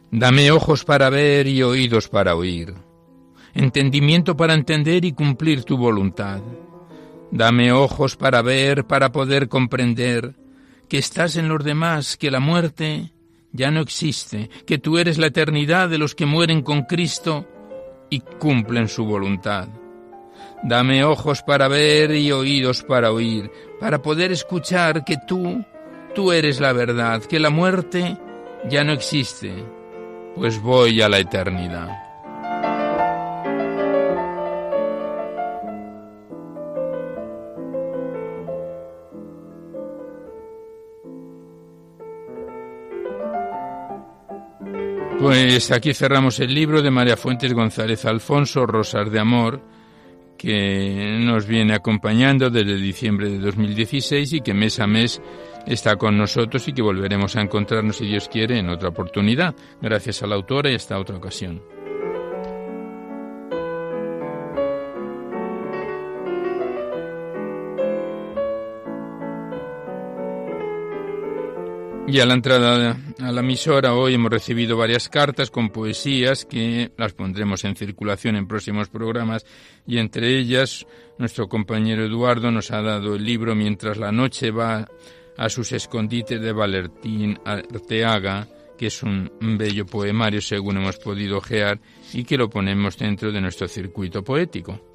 Dame 0.09 0.51
ojos 0.51 0.83
para 0.83 1.09
ver 1.09 1.47
y 1.47 1.63
oídos 1.63 2.07
para 2.09 2.35
oír 2.35 2.73
entendimiento 3.53 4.35
para 4.35 4.53
entender 4.53 5.05
y 5.05 5.13
cumplir 5.13 5.63
tu 5.63 5.77
voluntad. 5.77 6.41
Dame 7.31 7.71
ojos 7.71 8.17
para 8.17 8.41
ver, 8.41 8.85
para 8.85 9.11
poder 9.11 9.47
comprender 9.47 10.35
que 10.89 10.97
estás 10.97 11.37
en 11.37 11.47
los 11.47 11.63
demás, 11.63 12.17
que 12.17 12.29
la 12.29 12.41
muerte 12.41 13.13
ya 13.53 13.71
no 13.71 13.79
existe, 13.79 14.49
que 14.65 14.77
tú 14.77 14.97
eres 14.97 15.17
la 15.17 15.27
eternidad 15.27 15.89
de 15.89 15.97
los 15.97 16.15
que 16.15 16.25
mueren 16.25 16.61
con 16.61 16.83
Cristo 16.83 17.47
y 18.09 18.19
cumplen 18.19 18.87
su 18.87 19.05
voluntad. 19.05 19.69
Dame 20.63 21.03
ojos 21.03 21.41
para 21.41 21.67
ver 21.67 22.11
y 22.11 22.31
oídos 22.31 22.83
para 22.83 23.11
oír, 23.11 23.49
para 23.79 24.01
poder 24.01 24.31
escuchar 24.31 25.03
que 25.03 25.17
tú, 25.25 25.63
tú 26.13 26.31
eres 26.31 26.59
la 26.59 26.73
verdad, 26.73 27.23
que 27.23 27.39
la 27.39 27.49
muerte 27.49 28.17
ya 28.69 28.83
no 28.83 28.91
existe, 28.91 29.53
pues 30.35 30.61
voy 30.61 31.01
a 31.01 31.09
la 31.09 31.19
eternidad. 31.19 32.00
Pues 45.21 45.69
aquí 45.71 45.93
cerramos 45.93 46.39
el 46.39 46.51
libro 46.51 46.81
de 46.81 46.89
María 46.89 47.15
Fuentes 47.15 47.53
González 47.53 48.05
Alfonso, 48.05 48.65
Rosas 48.65 49.11
de 49.11 49.19
Amor, 49.19 49.61
que 50.35 51.19
nos 51.21 51.45
viene 51.45 51.75
acompañando 51.75 52.49
desde 52.49 52.75
diciembre 52.75 53.29
de 53.29 53.37
2016 53.37 54.33
y 54.33 54.41
que 54.41 54.55
mes 54.55 54.79
a 54.79 54.87
mes 54.87 55.21
está 55.67 55.95
con 55.97 56.17
nosotros 56.17 56.67
y 56.67 56.73
que 56.73 56.81
volveremos 56.81 57.35
a 57.35 57.41
encontrarnos, 57.41 57.97
si 57.97 58.07
Dios 58.07 58.29
quiere, 58.29 58.57
en 58.57 58.69
otra 58.69 58.89
oportunidad. 58.89 59.53
Gracias 59.79 60.23
a 60.23 60.27
la 60.27 60.33
autora 60.33 60.71
y 60.71 60.73
hasta 60.73 60.97
otra 60.97 61.17
ocasión. 61.17 61.61
Y 72.11 72.19
a 72.19 72.25
la 72.25 72.33
entrada 72.33 72.97
a 73.19 73.31
la 73.31 73.39
emisora 73.39 73.93
hoy 73.93 74.15
hemos 74.15 74.29
recibido 74.29 74.75
varias 74.75 75.07
cartas 75.07 75.49
con 75.49 75.69
poesías 75.69 76.43
que 76.43 76.91
las 76.97 77.13
pondremos 77.13 77.63
en 77.63 77.77
circulación 77.77 78.35
en 78.35 78.49
próximos 78.49 78.89
programas 78.89 79.45
y 79.87 79.97
entre 79.97 80.37
ellas 80.37 80.85
nuestro 81.17 81.47
compañero 81.47 82.03
Eduardo 82.03 82.51
nos 82.51 82.69
ha 82.71 82.81
dado 82.81 83.15
el 83.15 83.23
libro 83.23 83.55
Mientras 83.55 83.95
la 83.95 84.11
noche 84.11 84.51
va 84.51 84.89
a 85.37 85.47
sus 85.47 85.71
escondites 85.71 86.41
de 86.41 86.51
Valentín 86.51 87.39
Arteaga, 87.45 88.45
que 88.77 88.87
es 88.87 89.03
un 89.03 89.31
bello 89.39 89.85
poemario 89.85 90.41
según 90.41 90.79
hemos 90.79 90.97
podido 90.97 91.37
ojear 91.37 91.79
y 92.11 92.25
que 92.25 92.35
lo 92.35 92.49
ponemos 92.49 92.97
dentro 92.97 93.31
de 93.31 93.39
nuestro 93.39 93.69
circuito 93.69 94.21
poético. 94.21 94.90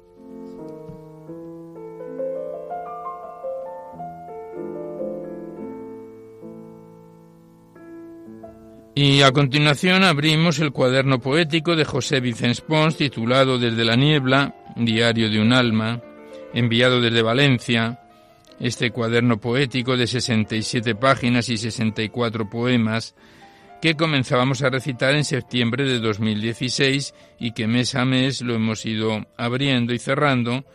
Y 8.99 9.21
a 9.21 9.31
continuación 9.31 10.03
abrimos 10.03 10.57
el 10.57 10.71
cuaderno 10.71 11.19
poético 11.19 11.75
de 11.75 11.85
José 11.85 12.19
Vicens 12.19 12.61
Pons 12.61 12.97
titulado 12.97 13.59
Desde 13.59 13.85
la 13.85 13.95
niebla, 13.95 14.55
Diario 14.75 15.29
de 15.29 15.39
un 15.39 15.53
alma, 15.53 16.01
enviado 16.51 16.99
desde 16.99 17.21
Valencia, 17.21 17.99
este 18.59 18.89
cuaderno 18.89 19.39
poético 19.39 19.95
de 19.95 20.07
67 20.07 20.95
páginas 20.95 21.47
y 21.49 21.57
64 21.57 22.49
poemas 22.49 23.13
que 23.83 23.93
comenzábamos 23.93 24.63
a 24.63 24.71
recitar 24.71 25.13
en 25.13 25.25
septiembre 25.25 25.83
de 25.83 25.99
2016 25.99 27.13
y 27.37 27.51
que 27.51 27.67
mes 27.67 27.93
a 27.93 28.03
mes 28.03 28.41
lo 28.41 28.55
hemos 28.55 28.83
ido 28.87 29.27
abriendo 29.37 29.93
y 29.93 29.99
cerrando. 29.99 30.65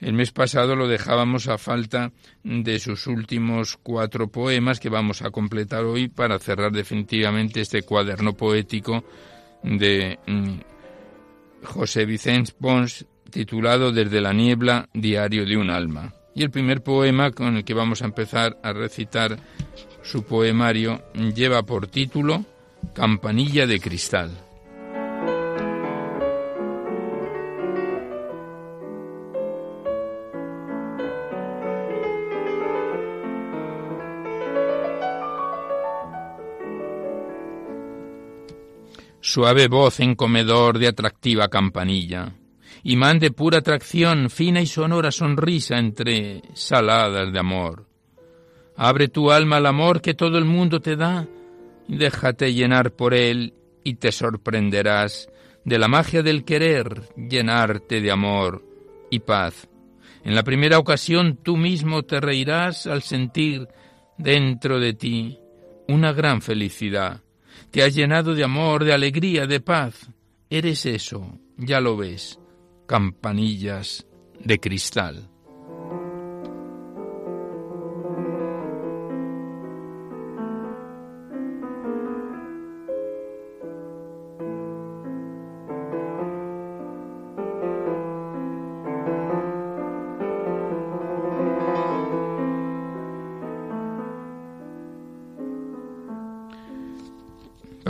El 0.00 0.14
mes 0.14 0.32
pasado 0.32 0.76
lo 0.76 0.88
dejábamos 0.88 1.48
a 1.48 1.58
falta 1.58 2.12
de 2.42 2.78
sus 2.78 3.06
últimos 3.06 3.76
cuatro 3.76 4.28
poemas 4.28 4.80
que 4.80 4.88
vamos 4.88 5.20
a 5.22 5.30
completar 5.30 5.84
hoy 5.84 6.08
para 6.08 6.38
cerrar 6.38 6.72
definitivamente 6.72 7.60
este 7.60 7.82
cuaderno 7.82 8.32
poético 8.32 9.04
de 9.62 10.18
mm, 10.26 11.64
José 11.64 12.06
Vicente 12.06 12.52
Pons 12.58 13.06
titulado 13.30 13.92
Desde 13.92 14.20
la 14.22 14.32
niebla, 14.32 14.88
Diario 14.94 15.44
de 15.44 15.56
un 15.56 15.70
alma. 15.70 16.14
Y 16.34 16.42
el 16.44 16.50
primer 16.50 16.82
poema 16.82 17.30
con 17.32 17.56
el 17.56 17.64
que 17.64 17.74
vamos 17.74 18.00
a 18.00 18.06
empezar 18.06 18.58
a 18.62 18.72
recitar 18.72 19.36
su 20.02 20.24
poemario 20.24 21.02
lleva 21.34 21.62
por 21.62 21.88
título 21.88 22.44
Campanilla 22.94 23.66
de 23.66 23.80
Cristal. 23.80 24.49
Suave 39.32 39.68
voz 39.68 40.00
en 40.00 40.16
comedor 40.16 40.80
de 40.80 40.88
atractiva 40.88 41.46
campanilla, 41.46 42.34
imán 42.82 43.20
de 43.20 43.30
pura 43.30 43.58
atracción, 43.58 44.28
fina 44.28 44.60
y 44.60 44.66
sonora 44.66 45.12
sonrisa 45.12 45.78
entre 45.78 46.42
saladas 46.52 47.32
de 47.32 47.38
amor 47.38 47.86
Abre 48.76 49.06
tu 49.06 49.30
alma 49.30 49.58
al 49.58 49.66
amor 49.66 50.00
que 50.02 50.14
todo 50.14 50.36
el 50.36 50.46
mundo 50.46 50.80
te 50.80 50.96
da, 50.96 51.28
déjate 51.86 52.52
llenar 52.52 52.90
por 52.90 53.14
él 53.14 53.54
y 53.84 53.94
te 53.94 54.10
sorprenderás 54.10 55.28
de 55.64 55.78
la 55.78 55.86
magia 55.86 56.24
del 56.24 56.44
querer 56.44 57.02
llenarte 57.16 58.00
de 58.00 58.10
amor 58.10 58.64
y 59.12 59.20
paz. 59.20 59.68
En 60.24 60.34
la 60.34 60.42
primera 60.42 60.80
ocasión 60.80 61.38
tú 61.40 61.56
mismo 61.56 62.02
te 62.02 62.20
reirás 62.20 62.88
al 62.88 63.02
sentir 63.02 63.68
dentro 64.18 64.80
de 64.80 64.92
ti 64.92 65.38
una 65.86 66.12
gran 66.12 66.42
felicidad. 66.42 67.22
Te 67.70 67.82
has 67.82 67.94
llenado 67.94 68.34
de 68.34 68.44
amor, 68.44 68.84
de 68.84 68.92
alegría, 68.92 69.46
de 69.46 69.60
paz. 69.60 70.10
Eres 70.48 70.84
eso, 70.86 71.38
ya 71.56 71.80
lo 71.80 71.96
ves, 71.96 72.38
campanillas 72.86 74.06
de 74.42 74.58
cristal. 74.58 75.29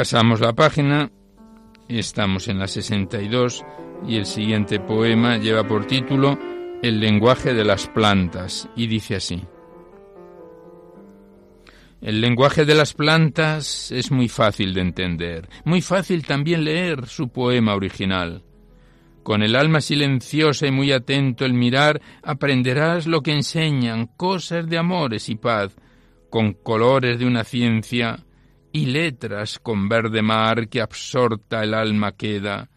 Pasamos 0.01 0.41
la 0.41 0.55
página, 0.55 1.11
estamos 1.87 2.49
en 2.49 2.59
la 2.59 2.69
62 2.69 3.63
y 4.09 4.17
el 4.17 4.25
siguiente 4.25 4.81
poema 4.81 5.37
lleva 5.37 5.69
por 5.69 5.85
título 5.85 6.39
El 6.83 7.01
lenguaje 7.01 7.53
de 7.53 7.67
las 7.67 7.87
plantas 7.87 8.67
y 8.75 8.87
dice 8.87 9.17
así. 9.17 9.43
El 12.01 12.23
lenguaje 12.23 12.65
de 12.65 12.75
las 12.75 12.95
plantas 12.95 13.93
es 13.93 14.11
muy 14.11 14.31
fácil 14.31 14.73
de 14.73 14.81
entender, 14.81 15.51
muy 15.67 15.83
fácil 15.83 16.25
también 16.25 16.65
leer 16.65 17.07
su 17.07 17.29
poema 17.29 17.75
original. 17.75 18.43
Con 19.23 19.43
el 19.43 19.55
alma 19.55 19.83
silenciosa 19.83 20.67
y 20.67 20.71
muy 20.71 20.93
atento 20.93 21.45
el 21.45 21.53
mirar, 21.53 22.01
aprenderás 22.23 23.07
lo 23.07 23.21
que 23.21 23.33
enseñan, 23.33 24.07
cosas 24.17 24.67
de 24.67 24.79
amores 24.79 25.29
y 25.29 25.35
paz, 25.35 25.77
con 26.31 26.55
colores 26.55 27.19
de 27.19 27.27
una 27.27 27.45
ciencia 27.45 28.25
y 28.73 28.87
letras 28.87 29.59
con 29.59 29.89
verde 29.89 30.23
mar 30.23 30.69
que 30.69 30.81
absorta 30.81 31.63
el 31.63 31.75
alma 31.75 32.13
queda, 32.13 32.71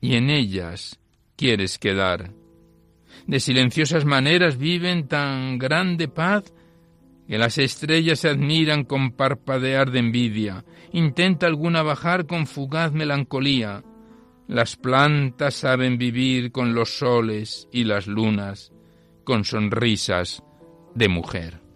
y 0.00 0.14
en 0.14 0.30
ellas 0.30 1.00
quieres 1.36 1.78
quedar. 1.78 2.32
De 3.26 3.40
silenciosas 3.40 4.04
maneras 4.04 4.56
viven 4.56 5.08
tan 5.08 5.58
grande 5.58 6.08
paz 6.08 6.52
que 7.26 7.38
las 7.38 7.58
estrellas 7.58 8.20
se 8.20 8.28
admiran 8.28 8.84
con 8.84 9.12
parpadear 9.12 9.90
de 9.90 10.00
envidia, 10.00 10.64
intenta 10.92 11.46
alguna 11.46 11.82
bajar 11.82 12.26
con 12.26 12.46
fugaz 12.46 12.92
melancolía. 12.92 13.84
Las 14.48 14.74
plantas 14.74 15.54
saben 15.54 15.96
vivir 15.96 16.50
con 16.50 16.74
los 16.74 16.98
soles 16.98 17.68
y 17.70 17.84
las 17.84 18.08
lunas, 18.08 18.72
con 19.22 19.44
sonrisas 19.44 20.42
de 20.94 21.08
mujer. 21.08 21.69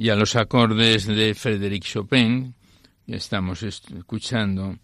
Y 0.00 0.08
a 0.08 0.16
los 0.16 0.34
acordes 0.34 1.06
de 1.06 1.34
Frédéric 1.34 1.84
Chopin, 1.84 2.54
que 3.06 3.16
estamos 3.16 3.62
escuchando, 3.62 4.78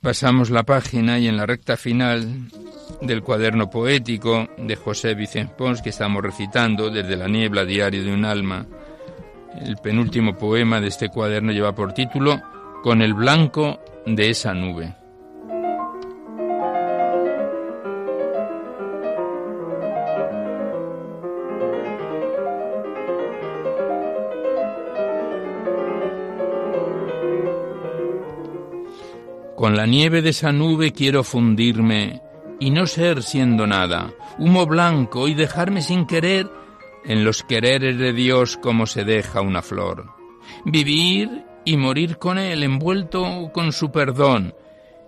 pasamos 0.00 0.48
la 0.48 0.62
página 0.62 1.18
y 1.18 1.28
en 1.28 1.36
la 1.36 1.44
recta 1.44 1.76
final 1.76 2.48
del 3.02 3.22
cuaderno 3.22 3.68
poético 3.68 4.48
de 4.56 4.74
José 4.74 5.14
Vicente 5.14 5.52
Pons, 5.58 5.82
que 5.82 5.90
estamos 5.90 6.22
recitando 6.22 6.88
desde 6.88 7.14
la 7.14 7.28
niebla 7.28 7.66
diario 7.66 8.02
de 8.02 8.14
un 8.14 8.24
alma, 8.24 8.66
el 9.60 9.76
penúltimo 9.76 10.34
poema 10.38 10.80
de 10.80 10.88
este 10.88 11.10
cuaderno 11.10 11.52
lleva 11.52 11.74
por 11.74 11.92
título 11.92 12.40
Con 12.82 13.02
el 13.02 13.12
blanco 13.12 13.80
de 14.06 14.30
esa 14.30 14.54
nube. 14.54 14.97
Con 29.68 29.76
la 29.76 29.84
nieve 29.84 30.22
de 30.22 30.30
esa 30.30 30.50
nube 30.50 30.92
quiero 30.92 31.22
fundirme 31.22 32.22
y 32.58 32.70
no 32.70 32.86
ser 32.86 33.22
siendo 33.22 33.66
nada, 33.66 34.14
humo 34.38 34.64
blanco 34.64 35.28
y 35.28 35.34
dejarme 35.34 35.82
sin 35.82 36.06
querer 36.06 36.50
en 37.04 37.22
los 37.22 37.42
quereres 37.42 37.98
de 37.98 38.14
Dios 38.14 38.56
como 38.56 38.86
se 38.86 39.04
deja 39.04 39.42
una 39.42 39.60
flor. 39.60 40.06
Vivir 40.64 41.44
y 41.66 41.76
morir 41.76 42.16
con 42.16 42.38
Él 42.38 42.62
envuelto 42.62 43.50
con 43.52 43.74
su 43.74 43.92
perdón 43.92 44.54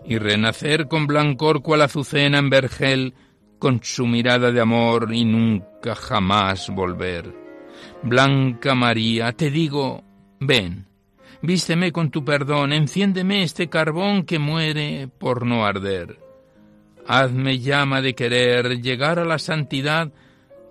y 0.04 0.18
renacer 0.18 0.88
con 0.88 1.06
blancor 1.06 1.62
cual 1.62 1.80
azucena 1.80 2.36
en 2.36 2.50
vergel 2.50 3.14
con 3.58 3.80
su 3.82 4.06
mirada 4.06 4.52
de 4.52 4.60
amor 4.60 5.08
y 5.14 5.24
nunca 5.24 5.94
jamás 5.94 6.68
volver. 6.68 7.34
Blanca 8.02 8.74
María, 8.74 9.32
te 9.32 9.50
digo, 9.50 10.04
ven 10.38 10.89
Vísteme 11.42 11.90
con 11.90 12.10
tu 12.10 12.24
perdón, 12.24 12.72
enciéndeme 12.72 13.42
este 13.42 13.68
carbón 13.68 14.24
que 14.24 14.38
muere 14.38 15.08
por 15.18 15.46
no 15.46 15.64
arder. 15.64 16.18
Hazme 17.06 17.58
llama 17.58 18.02
de 18.02 18.14
querer 18.14 18.82
llegar 18.82 19.18
a 19.18 19.24
la 19.24 19.38
santidad 19.38 20.12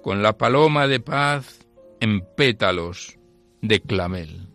con 0.04 0.22
la 0.22 0.38
paloma 0.38 0.88
de 0.88 1.00
paz 1.00 1.66
en 2.00 2.22
pétalos 2.36 3.18
de 3.62 3.82
clamel. 3.82 4.49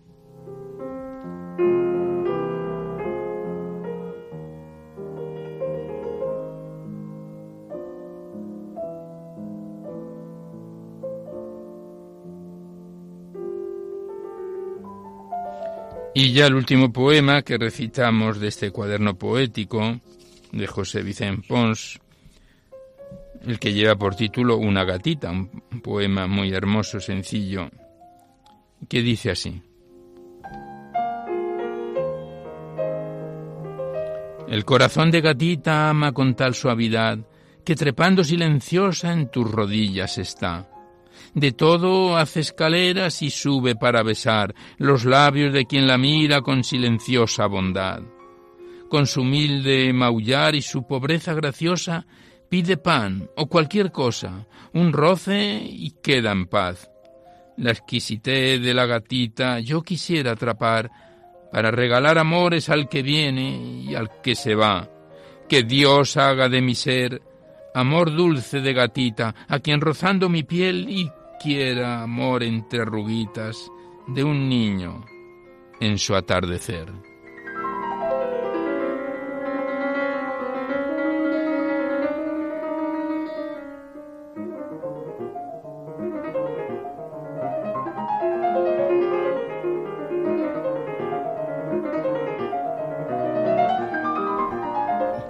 Y 16.17 16.33
ya 16.33 16.47
el 16.47 16.55
último 16.55 16.93
poema 16.93 17.43
que 17.43 17.59
recitamos 17.59 18.39
de 18.39 18.47
este 18.47 18.71
cuaderno 18.71 19.19
poético 19.19 20.01
de 20.53 20.67
José 20.69 21.03
Vicente 21.03 21.45
Pons, 21.49 22.01
el 23.45 23.59
que 23.59 23.73
lleva 23.73 23.97
por 23.97 24.15
título 24.15 24.57
Una 24.57 24.85
gatita, 24.85 25.33
un 25.33 25.51
poema 25.83 26.29
muy 26.29 26.53
hermoso, 26.53 27.01
sencillo, 27.01 27.69
que 28.89 29.03
dice 29.03 29.33
así. 29.33 29.61
El 34.49 34.65
corazón 34.65 35.11
de 35.11 35.21
gatita 35.21 35.91
ama 35.91 36.13
con 36.13 36.37
tal 36.37 36.55
suavidad 36.55 37.19
que 37.65 37.75
trepando 37.75 38.23
silenciosa 38.23 39.13
en 39.13 39.31
tus 39.31 39.51
rodillas 39.51 40.19
está. 40.19 40.69
De 41.35 41.53
todo 41.53 42.17
hace 42.17 42.41
escaleras 42.41 43.23
y 43.23 43.31
sube 43.31 43.75
para 43.75 44.03
besar 44.03 44.55
los 44.79 45.05
labios 45.05 45.53
de 45.53 45.67
quien 45.67 45.87
la 45.87 45.99
mira 45.99 46.43
con 46.43 46.65
silenciosa 46.65 47.47
bondad. 47.47 48.03
Con 48.89 49.07
su 49.07 49.23
humilde 49.23 49.93
maullar 49.93 50.55
y 50.55 50.63
su 50.63 50.87
pobreza 50.87 51.35
graciosa, 51.35 52.07
pide 52.49 52.77
pan 52.77 53.29
o 53.37 53.47
cualquier 53.47 53.91
cosa, 53.91 54.47
un 54.73 54.93
roce 54.93 55.61
y 55.65 55.93
queda 56.03 56.33
en 56.33 56.47
paz. 56.47 56.91
La 57.57 57.71
exquisitez 57.71 58.61
de 58.61 58.75
la 58.75 58.87
gatita 58.87 59.61
yo 59.61 59.83
quisiera 59.83 60.33
atrapar 60.33 60.91
para 61.53 61.71
regalar 61.71 62.19
amores 62.19 62.69
al 62.69 62.89
que 62.89 63.03
viene 63.03 63.85
y 63.89 63.95
al 63.95 64.21
que 64.23 64.35
se 64.35 64.55
va. 64.55 64.89
Que 65.49 65.63
Dios 65.63 66.17
haga 66.17 66.49
de 66.49 66.61
mi 66.61 66.75
ser 66.75 67.23
amor 67.75 68.15
dulce 68.15 68.61
de 68.61 68.73
gatita, 68.73 69.35
a 69.49 69.59
quien 69.59 69.81
rozando 69.81 70.29
mi 70.29 70.43
piel 70.45 70.89
y 70.89 71.11
quiera 71.43 72.03
amor 72.03 72.43
entre 72.43 72.85
ruguitas 72.85 73.71
de 74.07 74.25
un 74.25 74.49
niño 74.49 75.05
en 75.81 75.99
su 75.99 76.15
atardecer. 76.15 77.14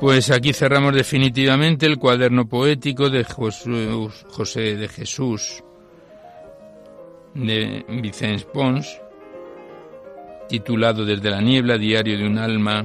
Pues 0.05 0.31
aquí 0.31 0.53
cerramos 0.53 0.95
definitivamente 0.95 1.87
el 1.87 1.99
cuaderno 1.99 2.47
poético 2.47 3.09
de 3.09 3.25
José 3.25 4.77
de 4.77 4.87
Jesús 4.87 5.65
de 7.33 7.87
Vicente 7.89 8.45
Pons, 8.53 9.01
titulado 10.47 11.07
Desde 11.07 11.31
la 11.31 11.41
niebla, 11.41 11.79
diario 11.79 12.19
de 12.19 12.27
un 12.27 12.37
alma, 12.37 12.85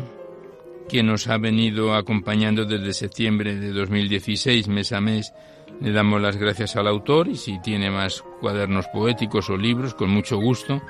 que 0.87 1.03
nos 1.03 1.27
ha 1.27 1.37
venido 1.37 1.93
acompañando 1.93 2.63
desde 2.63 2.93
septiembre 2.93 3.53
de 3.57 3.73
2016, 3.73 4.69
mes 4.69 4.93
a 4.93 5.01
mes. 5.01 5.33
Le 5.81 5.91
damos 5.91 6.21
las 6.21 6.37
gracias 6.37 6.77
al 6.77 6.87
autor 6.87 7.27
y 7.27 7.35
si 7.35 7.59
tiene 7.59 7.91
más 7.91 8.23
cuadernos 8.39 8.87
poéticos 8.93 9.49
o 9.49 9.57
libros, 9.57 9.93
con 9.93 10.09
mucho 10.09 10.37
gusto 10.37 10.81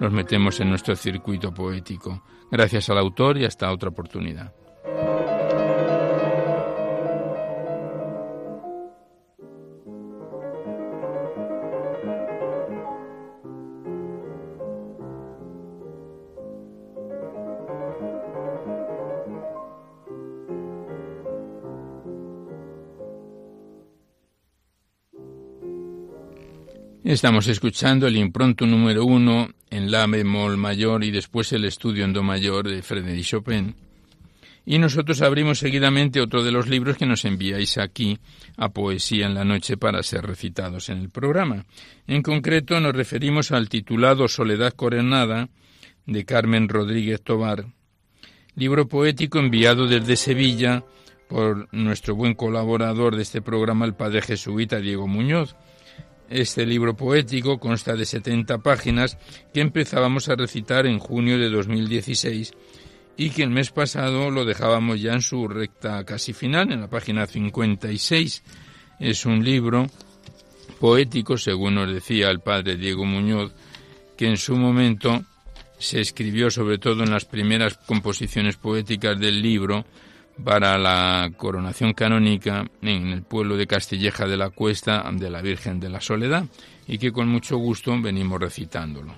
los 0.00 0.12
metemos 0.12 0.60
en 0.60 0.68
nuestro 0.68 0.94
circuito 0.94 1.54
poético. 1.54 2.24
Gracias 2.50 2.90
al 2.90 2.98
autor 2.98 3.38
y 3.38 3.46
hasta 3.46 3.72
otra 3.72 3.88
oportunidad. 3.88 4.52
Estamos 27.18 27.48
escuchando 27.48 28.06
el 28.06 28.16
impronto 28.16 28.64
número 28.64 29.04
uno 29.04 29.48
en 29.70 29.90
la 29.90 30.06
bemol 30.06 30.56
mayor 30.56 31.02
y 31.02 31.10
después 31.10 31.52
el 31.52 31.64
estudio 31.64 32.04
en 32.04 32.12
do 32.12 32.22
mayor 32.22 32.68
de 32.68 32.80
Frédéric 32.80 33.24
Chopin. 33.24 33.74
Y 34.64 34.78
nosotros 34.78 35.20
abrimos 35.20 35.58
seguidamente 35.58 36.20
otro 36.20 36.44
de 36.44 36.52
los 36.52 36.68
libros 36.68 36.96
que 36.96 37.06
nos 37.06 37.24
enviáis 37.24 37.76
aquí 37.76 38.20
a 38.56 38.68
Poesía 38.68 39.26
en 39.26 39.34
la 39.34 39.44
Noche 39.44 39.76
para 39.76 40.00
ser 40.04 40.26
recitados 40.26 40.90
en 40.90 40.98
el 40.98 41.10
programa. 41.10 41.66
En 42.06 42.22
concreto 42.22 42.78
nos 42.78 42.94
referimos 42.94 43.50
al 43.50 43.68
titulado 43.68 44.28
Soledad 44.28 44.74
Coronada 44.74 45.48
de 46.06 46.24
Carmen 46.24 46.68
Rodríguez 46.68 47.20
Tobar, 47.20 47.66
libro 48.54 48.86
poético 48.86 49.40
enviado 49.40 49.88
desde 49.88 50.14
Sevilla 50.14 50.84
por 51.28 51.66
nuestro 51.74 52.14
buen 52.14 52.34
colaborador 52.34 53.16
de 53.16 53.22
este 53.22 53.42
programa, 53.42 53.86
el 53.86 53.94
padre 53.94 54.22
jesuita 54.22 54.78
Diego 54.78 55.08
Muñoz, 55.08 55.56
este 56.30 56.66
libro 56.66 56.94
poético 56.94 57.58
consta 57.58 57.94
de 57.94 58.04
70 58.04 58.58
páginas 58.58 59.18
que 59.52 59.60
empezábamos 59.60 60.28
a 60.28 60.36
recitar 60.36 60.86
en 60.86 60.98
junio 60.98 61.38
de 61.38 61.48
2016 61.48 62.52
y 63.16 63.30
que 63.30 63.42
el 63.42 63.50
mes 63.50 63.70
pasado 63.70 64.30
lo 64.30 64.44
dejábamos 64.44 65.00
ya 65.00 65.12
en 65.12 65.22
su 65.22 65.48
recta 65.48 66.04
casi 66.04 66.32
final, 66.32 66.72
en 66.72 66.80
la 66.82 66.88
página 66.88 67.26
56. 67.26 68.42
Es 69.00 69.26
un 69.26 69.44
libro 69.44 69.88
poético, 70.78 71.36
según 71.36 71.74
nos 71.74 71.92
decía 71.92 72.30
el 72.30 72.40
padre 72.40 72.76
Diego 72.76 73.04
Muñoz, 73.04 73.52
que 74.16 74.28
en 74.28 74.36
su 74.36 74.56
momento 74.56 75.24
se 75.78 76.00
escribió 76.00 76.50
sobre 76.50 76.78
todo 76.78 77.02
en 77.02 77.10
las 77.10 77.24
primeras 77.24 77.76
composiciones 77.78 78.56
poéticas 78.56 79.18
del 79.18 79.42
libro, 79.42 79.84
para 80.44 80.78
la 80.78 81.30
coronación 81.36 81.92
canónica 81.92 82.64
en 82.82 83.08
el 83.08 83.22
pueblo 83.22 83.56
de 83.56 83.66
Castilleja 83.66 84.26
de 84.26 84.36
la 84.36 84.50
Cuesta 84.50 85.04
de 85.12 85.30
la 85.30 85.42
Virgen 85.42 85.80
de 85.80 85.88
la 85.88 86.00
Soledad 86.00 86.44
y 86.86 86.98
que 86.98 87.12
con 87.12 87.28
mucho 87.28 87.56
gusto 87.56 88.00
venimos 88.00 88.40
recitándolo. 88.40 89.14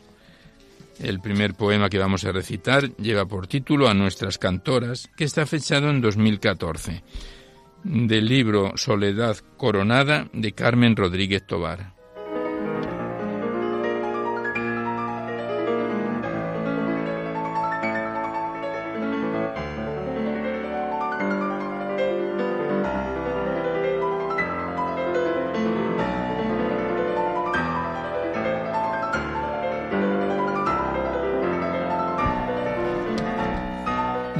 El 0.98 1.20
primer 1.20 1.54
poema 1.54 1.88
que 1.88 1.98
vamos 1.98 2.24
a 2.24 2.32
recitar 2.32 2.94
lleva 2.96 3.24
por 3.24 3.46
título 3.46 3.88
A 3.88 3.94
nuestras 3.94 4.36
cantoras, 4.36 5.08
que 5.16 5.24
está 5.24 5.46
fechado 5.46 5.88
en 5.88 6.02
2014, 6.02 7.02
del 7.84 8.26
libro 8.26 8.72
Soledad 8.76 9.36
Coronada 9.56 10.28
de 10.32 10.52
Carmen 10.52 10.96
Rodríguez 10.96 11.46
Tobar. 11.46 11.99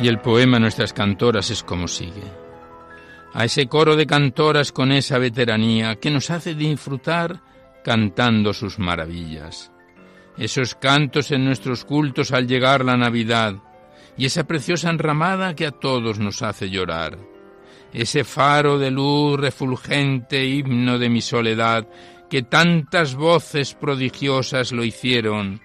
Y 0.02 0.08
el 0.08 0.18
poema 0.18 0.58
Nuestras 0.58 0.94
Cantoras 0.94 1.50
es 1.50 1.62
como 1.62 1.86
sigue. 1.86 2.24
A 3.34 3.44
ese 3.44 3.66
coro 3.66 3.96
de 3.96 4.06
cantoras 4.06 4.72
con 4.72 4.92
esa 4.92 5.18
veteranía 5.18 5.96
que 5.96 6.10
nos 6.10 6.30
hace 6.30 6.54
disfrutar 6.54 7.42
cantando 7.84 8.54
sus 8.54 8.78
maravillas. 8.78 9.70
Esos 10.38 10.74
cantos 10.74 11.30
en 11.32 11.44
nuestros 11.44 11.84
cultos 11.84 12.32
al 12.32 12.46
llegar 12.46 12.82
la 12.84 12.96
Navidad 12.96 13.56
y 14.16 14.24
esa 14.24 14.44
preciosa 14.44 14.88
enramada 14.88 15.54
que 15.54 15.66
a 15.66 15.70
todos 15.70 16.18
nos 16.18 16.40
hace 16.42 16.70
llorar. 16.70 17.18
Ese 17.92 18.24
faro 18.24 18.78
de 18.78 18.90
luz 18.90 19.38
refulgente 19.38 20.46
himno 20.46 20.98
de 20.98 21.10
mi 21.10 21.20
soledad 21.20 21.86
que 22.30 22.42
tantas 22.42 23.14
voces 23.14 23.74
prodigiosas 23.74 24.72
lo 24.72 24.82
hicieron 24.82 25.60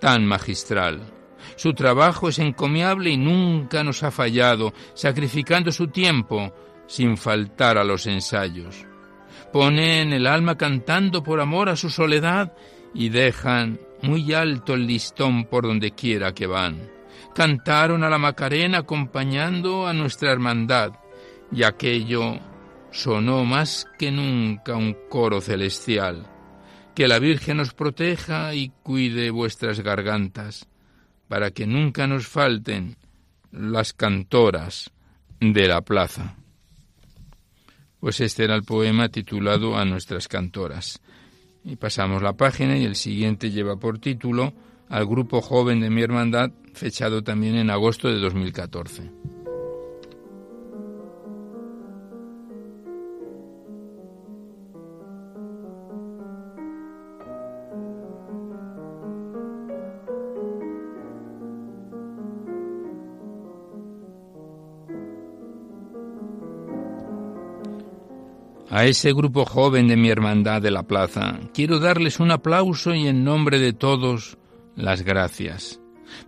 tan 0.00 0.24
magistral. 0.24 1.21
Su 1.62 1.74
trabajo 1.74 2.28
es 2.28 2.40
encomiable 2.40 3.10
y 3.10 3.16
nunca 3.16 3.84
nos 3.84 4.02
ha 4.02 4.10
fallado, 4.10 4.72
sacrificando 4.94 5.70
su 5.70 5.86
tiempo 5.86 6.52
sin 6.88 7.16
faltar 7.16 7.78
a 7.78 7.84
los 7.84 8.08
ensayos. 8.08 8.84
Ponen 9.52 10.12
el 10.12 10.26
alma 10.26 10.58
cantando 10.58 11.22
por 11.22 11.40
amor 11.40 11.68
a 11.68 11.76
su 11.76 11.88
soledad 11.88 12.52
y 12.92 13.10
dejan 13.10 13.78
muy 14.02 14.32
alto 14.32 14.74
el 14.74 14.88
listón 14.88 15.44
por 15.44 15.62
donde 15.62 15.92
quiera 15.92 16.34
que 16.34 16.48
van. 16.48 16.90
Cantaron 17.32 18.02
a 18.02 18.10
la 18.10 18.18
Macarena 18.18 18.78
acompañando 18.78 19.86
a 19.86 19.92
nuestra 19.92 20.32
hermandad 20.32 20.94
y 21.52 21.62
aquello 21.62 22.40
sonó 22.90 23.44
más 23.44 23.86
que 24.00 24.10
nunca 24.10 24.74
un 24.74 24.96
coro 25.08 25.40
celestial. 25.40 26.26
Que 26.96 27.06
la 27.06 27.20
Virgen 27.20 27.60
os 27.60 27.72
proteja 27.72 28.52
y 28.52 28.72
cuide 28.82 29.30
vuestras 29.30 29.78
gargantas 29.78 30.66
para 31.32 31.50
que 31.50 31.66
nunca 31.66 32.06
nos 32.06 32.26
falten 32.26 32.94
las 33.52 33.94
cantoras 33.94 34.90
de 35.40 35.66
la 35.66 35.80
plaza. 35.80 36.36
Pues 38.00 38.20
este 38.20 38.44
era 38.44 38.54
el 38.54 38.64
poema 38.64 39.08
titulado 39.08 39.78
A 39.78 39.86
nuestras 39.86 40.28
cantoras. 40.28 41.00
Y 41.64 41.76
pasamos 41.76 42.20
la 42.20 42.34
página 42.34 42.76
y 42.76 42.84
el 42.84 42.96
siguiente 42.96 43.50
lleva 43.50 43.76
por 43.76 43.98
título 43.98 44.52
Al 44.90 45.06
grupo 45.06 45.40
joven 45.40 45.80
de 45.80 45.88
mi 45.88 46.02
hermandad, 46.02 46.50
fechado 46.74 47.24
también 47.24 47.56
en 47.56 47.70
agosto 47.70 48.08
de 48.08 48.18
2014. 48.18 49.10
A 68.72 68.86
ese 68.86 69.12
grupo 69.12 69.44
joven 69.44 69.86
de 69.86 69.98
mi 69.98 70.08
hermandad 70.08 70.62
de 70.62 70.70
la 70.70 70.84
plaza, 70.84 71.38
quiero 71.52 71.78
darles 71.78 72.20
un 72.20 72.30
aplauso 72.30 72.94
y 72.94 73.06
en 73.06 73.22
nombre 73.22 73.58
de 73.58 73.74
todos 73.74 74.38
las 74.76 75.02
gracias. 75.02 75.78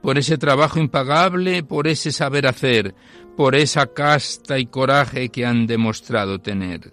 Por 0.02 0.18
ese 0.18 0.36
trabajo 0.36 0.78
impagable, 0.78 1.62
por 1.62 1.88
ese 1.88 2.12
saber 2.12 2.46
hacer, 2.46 2.94
por 3.34 3.54
esa 3.54 3.86
casta 3.94 4.58
y 4.58 4.66
coraje 4.66 5.30
que 5.30 5.46
han 5.46 5.66
demostrado 5.66 6.38
tener. 6.38 6.92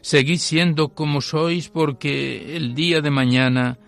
Seguid 0.00 0.38
siendo 0.38 0.94
como 0.94 1.20
sois 1.20 1.68
porque 1.68 2.56
el 2.56 2.74
día 2.74 3.02
de 3.02 3.10
mañana 3.10 3.78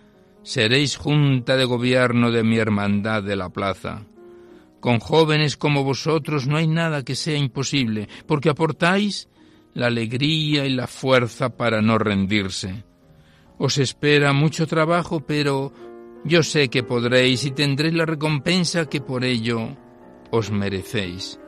seréis 0.42 0.98
junta 0.98 1.56
de 1.56 1.64
gobierno 1.64 2.30
de 2.30 2.44
mi 2.44 2.58
hermandad 2.58 3.22
de 3.22 3.36
la 3.36 3.48
plaza. 3.48 4.02
Con 4.80 4.98
jóvenes 5.00 5.56
como 5.56 5.82
vosotros 5.82 6.46
no 6.46 6.58
hay 6.58 6.66
nada 6.66 7.06
que 7.06 7.14
sea 7.14 7.38
imposible, 7.38 8.06
porque 8.26 8.50
aportáis 8.50 9.29
la 9.74 9.86
alegría 9.86 10.66
y 10.66 10.70
la 10.70 10.86
fuerza 10.86 11.56
para 11.56 11.80
no 11.80 11.98
rendirse. 11.98 12.84
Os 13.58 13.78
espera 13.78 14.32
mucho 14.32 14.66
trabajo, 14.66 15.20
pero 15.20 15.72
yo 16.24 16.42
sé 16.42 16.68
que 16.68 16.82
podréis 16.82 17.44
y 17.44 17.50
tendréis 17.50 17.94
la 17.94 18.06
recompensa 18.06 18.88
que 18.88 19.00
por 19.00 19.24
ello 19.24 19.76
os 20.30 20.50
merecéis. 20.50 21.38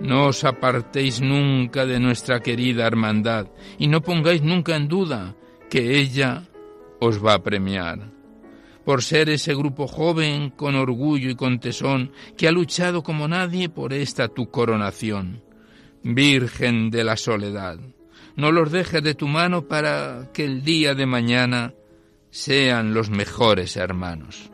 No 0.00 0.26
os 0.26 0.44
apartéis 0.44 1.20
nunca 1.20 1.86
de 1.86 2.00
nuestra 2.00 2.40
querida 2.40 2.86
hermandad 2.86 3.46
y 3.78 3.86
no 3.86 4.02
pongáis 4.02 4.42
nunca 4.42 4.76
en 4.76 4.88
duda 4.88 5.36
que 5.70 6.00
ella 6.00 6.42
os 7.00 7.24
va 7.24 7.34
a 7.34 7.42
premiar. 7.42 8.10
Por 8.84 9.02
ser 9.02 9.28
ese 9.28 9.54
grupo 9.54 9.86
joven 9.86 10.50
con 10.50 10.74
orgullo 10.74 11.30
y 11.30 11.36
con 11.36 11.60
tesón 11.60 12.12
que 12.36 12.48
ha 12.48 12.52
luchado 12.52 13.02
como 13.02 13.28
nadie 13.28 13.68
por 13.68 13.92
esta 13.92 14.28
tu 14.28 14.50
coronación. 14.50 15.51
Virgen 16.04 16.90
de 16.90 17.04
la 17.04 17.16
soledad, 17.16 17.78
no 18.36 18.50
los 18.52 18.72
dejes 18.72 19.02
de 19.02 19.14
tu 19.14 19.28
mano 19.28 19.68
para 19.68 20.30
que 20.32 20.44
el 20.44 20.64
día 20.64 20.94
de 20.94 21.06
mañana 21.06 21.74
sean 22.30 22.94
los 22.94 23.10
mejores 23.10 23.76
hermanos. 23.76 24.50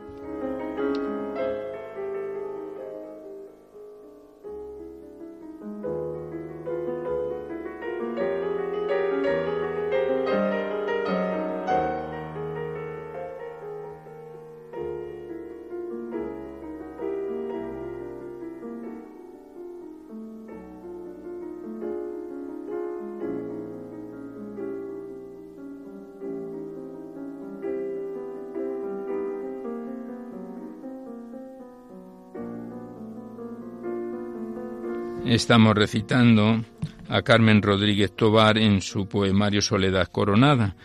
Estamos 35.29 35.75
recitando 35.75 36.65
a 37.07 37.21
Carmen 37.21 37.61
Rodríguez 37.61 38.15
Tobar 38.15 38.57
en 38.57 38.81
su 38.81 39.07
poemario 39.07 39.61
Soledad 39.61 40.07
Coronada 40.07 40.75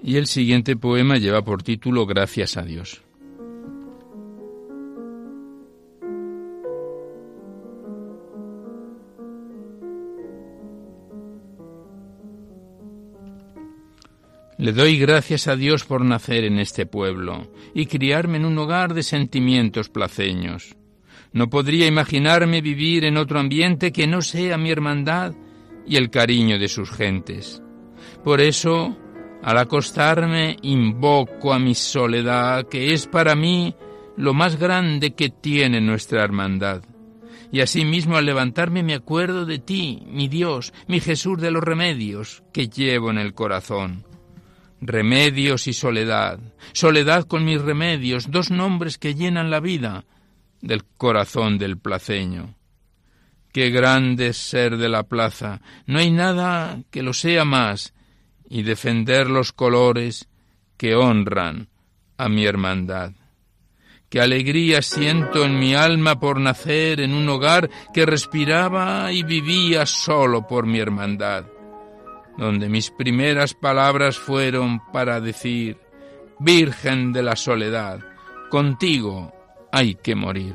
y 0.00 0.14
el 0.14 0.28
siguiente 0.28 0.76
poema 0.76 1.16
lleva 1.16 1.42
por 1.42 1.64
título 1.64 2.06
Gracias 2.06 2.56
a 2.56 2.62
Dios. 2.62 3.02
Le 14.56 14.72
doy 14.72 15.00
gracias 15.00 15.48
a 15.48 15.56
Dios 15.56 15.84
por 15.84 16.04
nacer 16.04 16.44
en 16.44 16.60
este 16.60 16.86
pueblo 16.86 17.50
y 17.74 17.86
criarme 17.86 18.36
en 18.36 18.44
un 18.44 18.56
hogar 18.56 18.94
de 18.94 19.02
sentimientos 19.02 19.88
placeños. 19.88 20.76
No 21.32 21.48
podría 21.48 21.86
imaginarme 21.86 22.60
vivir 22.60 23.04
en 23.04 23.16
otro 23.16 23.38
ambiente 23.38 23.92
que 23.92 24.06
no 24.06 24.20
sea 24.22 24.58
mi 24.58 24.70
hermandad 24.70 25.34
y 25.86 25.96
el 25.96 26.10
cariño 26.10 26.58
de 26.58 26.68
sus 26.68 26.90
gentes. 26.90 27.62
Por 28.24 28.40
eso, 28.40 28.96
al 29.42 29.58
acostarme, 29.58 30.56
invoco 30.62 31.52
a 31.52 31.58
mi 31.58 31.74
soledad, 31.74 32.68
que 32.68 32.92
es 32.92 33.06
para 33.06 33.34
mí 33.34 33.74
lo 34.16 34.34
más 34.34 34.58
grande 34.58 35.12
que 35.12 35.30
tiene 35.30 35.80
nuestra 35.80 36.22
hermandad. 36.22 36.82
Y 37.52 37.60
asimismo 37.60 38.16
al 38.16 38.26
levantarme 38.26 38.82
me 38.82 38.94
acuerdo 38.94 39.46
de 39.46 39.58
ti, 39.58 40.02
mi 40.06 40.28
Dios, 40.28 40.72
mi 40.86 41.00
Jesús 41.00 41.40
de 41.40 41.50
los 41.50 41.64
remedios, 41.64 42.42
que 42.52 42.68
llevo 42.68 43.10
en 43.10 43.18
el 43.18 43.34
corazón. 43.34 44.04
Remedios 44.80 45.66
y 45.66 45.72
soledad, 45.72 46.38
soledad 46.72 47.24
con 47.24 47.44
mis 47.44 47.60
remedios, 47.60 48.30
dos 48.30 48.50
nombres 48.50 48.98
que 48.98 49.14
llenan 49.14 49.50
la 49.50 49.60
vida, 49.60 50.04
del 50.60 50.84
corazón 50.84 51.58
del 51.58 51.78
placeño. 51.78 52.54
Qué 53.52 53.70
grande 53.70 54.32
ser 54.32 54.76
de 54.76 54.88
la 54.88 55.02
plaza, 55.02 55.60
no 55.86 55.98
hay 55.98 56.10
nada 56.10 56.82
que 56.90 57.02
lo 57.02 57.12
sea 57.12 57.44
más, 57.44 57.94
y 58.48 58.62
defender 58.62 59.30
los 59.30 59.52
colores 59.52 60.28
que 60.76 60.94
honran 60.94 61.68
a 62.18 62.28
mi 62.28 62.44
hermandad. 62.44 63.12
Qué 64.08 64.20
alegría 64.20 64.82
siento 64.82 65.44
en 65.44 65.58
mi 65.58 65.74
alma 65.74 66.18
por 66.18 66.40
nacer 66.40 67.00
en 67.00 67.14
un 67.14 67.28
hogar 67.28 67.70
que 67.94 68.04
respiraba 68.04 69.12
y 69.12 69.22
vivía 69.22 69.86
solo 69.86 70.48
por 70.48 70.66
mi 70.66 70.80
hermandad, 70.80 71.44
donde 72.36 72.68
mis 72.68 72.90
primeras 72.90 73.54
palabras 73.54 74.18
fueron 74.18 74.80
para 74.92 75.20
decir, 75.20 75.78
Virgen 76.40 77.12
de 77.12 77.22
la 77.22 77.36
Soledad, 77.36 78.00
contigo 78.50 79.32
hay 79.72 79.94
que 79.94 80.14
morir. 80.14 80.54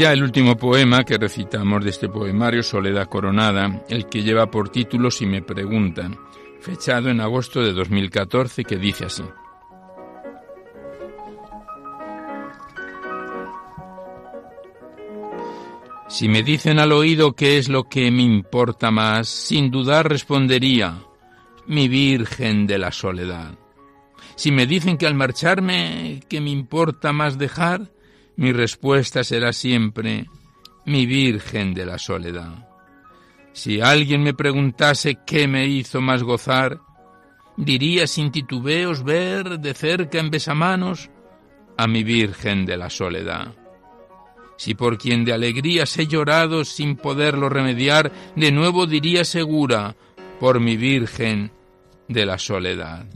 Ya 0.00 0.14
el 0.14 0.22
último 0.22 0.56
poema 0.56 1.04
que 1.04 1.18
recitamos 1.18 1.84
de 1.84 1.90
este 1.90 2.08
poemario, 2.08 2.62
Soledad 2.62 3.06
Coronada, 3.06 3.84
el 3.90 4.06
que 4.06 4.22
lleva 4.22 4.50
por 4.50 4.70
título 4.70 5.10
Si 5.10 5.26
me 5.26 5.42
preguntan, 5.42 6.18
fechado 6.58 7.10
en 7.10 7.20
agosto 7.20 7.60
de 7.60 7.74
2014, 7.74 8.64
que 8.64 8.78
dice 8.78 9.04
así. 9.04 9.24
Si 16.08 16.30
me 16.30 16.42
dicen 16.42 16.78
al 16.78 16.92
oído 16.92 17.34
qué 17.34 17.58
es 17.58 17.68
lo 17.68 17.84
que 17.84 18.10
me 18.10 18.22
importa 18.22 18.90
más, 18.90 19.28
sin 19.28 19.70
dudar 19.70 20.08
respondería, 20.08 20.94
mi 21.66 21.88
Virgen 21.88 22.66
de 22.66 22.78
la 22.78 22.90
Soledad. 22.90 23.50
Si 24.34 24.50
me 24.50 24.66
dicen 24.66 24.96
que 24.96 25.06
al 25.06 25.14
marcharme, 25.14 26.22
que 26.26 26.40
me 26.40 26.48
importa 26.48 27.12
más 27.12 27.36
dejar, 27.36 27.90
mi 28.36 28.52
respuesta 28.52 29.24
será 29.24 29.52
siempre 29.52 30.26
mi 30.86 31.06
Virgen 31.06 31.74
de 31.74 31.86
la 31.86 31.98
Soledad. 31.98 32.68
Si 33.52 33.80
alguien 33.80 34.22
me 34.22 34.34
preguntase 34.34 35.18
qué 35.26 35.46
me 35.48 35.66
hizo 35.66 36.00
más 36.00 36.22
gozar, 36.22 36.80
diría 37.56 38.06
sin 38.06 38.30
titubeos 38.30 39.02
ver 39.02 39.60
de 39.60 39.74
cerca 39.74 40.18
en 40.18 40.30
besamanos 40.30 41.10
a 41.76 41.86
mi 41.86 42.04
Virgen 42.04 42.64
de 42.64 42.76
la 42.76 42.90
Soledad. 42.90 43.54
Si 44.56 44.74
por 44.74 44.98
quien 44.98 45.24
de 45.24 45.32
alegrías 45.32 45.96
he 45.98 46.06
llorado 46.06 46.64
sin 46.64 46.96
poderlo 46.96 47.48
remediar, 47.48 48.12
de 48.36 48.52
nuevo 48.52 48.86
diría 48.86 49.24
segura, 49.24 49.96
por 50.38 50.60
mi 50.60 50.76
Virgen 50.76 51.52
de 52.08 52.26
la 52.26 52.38
Soledad. 52.38 53.06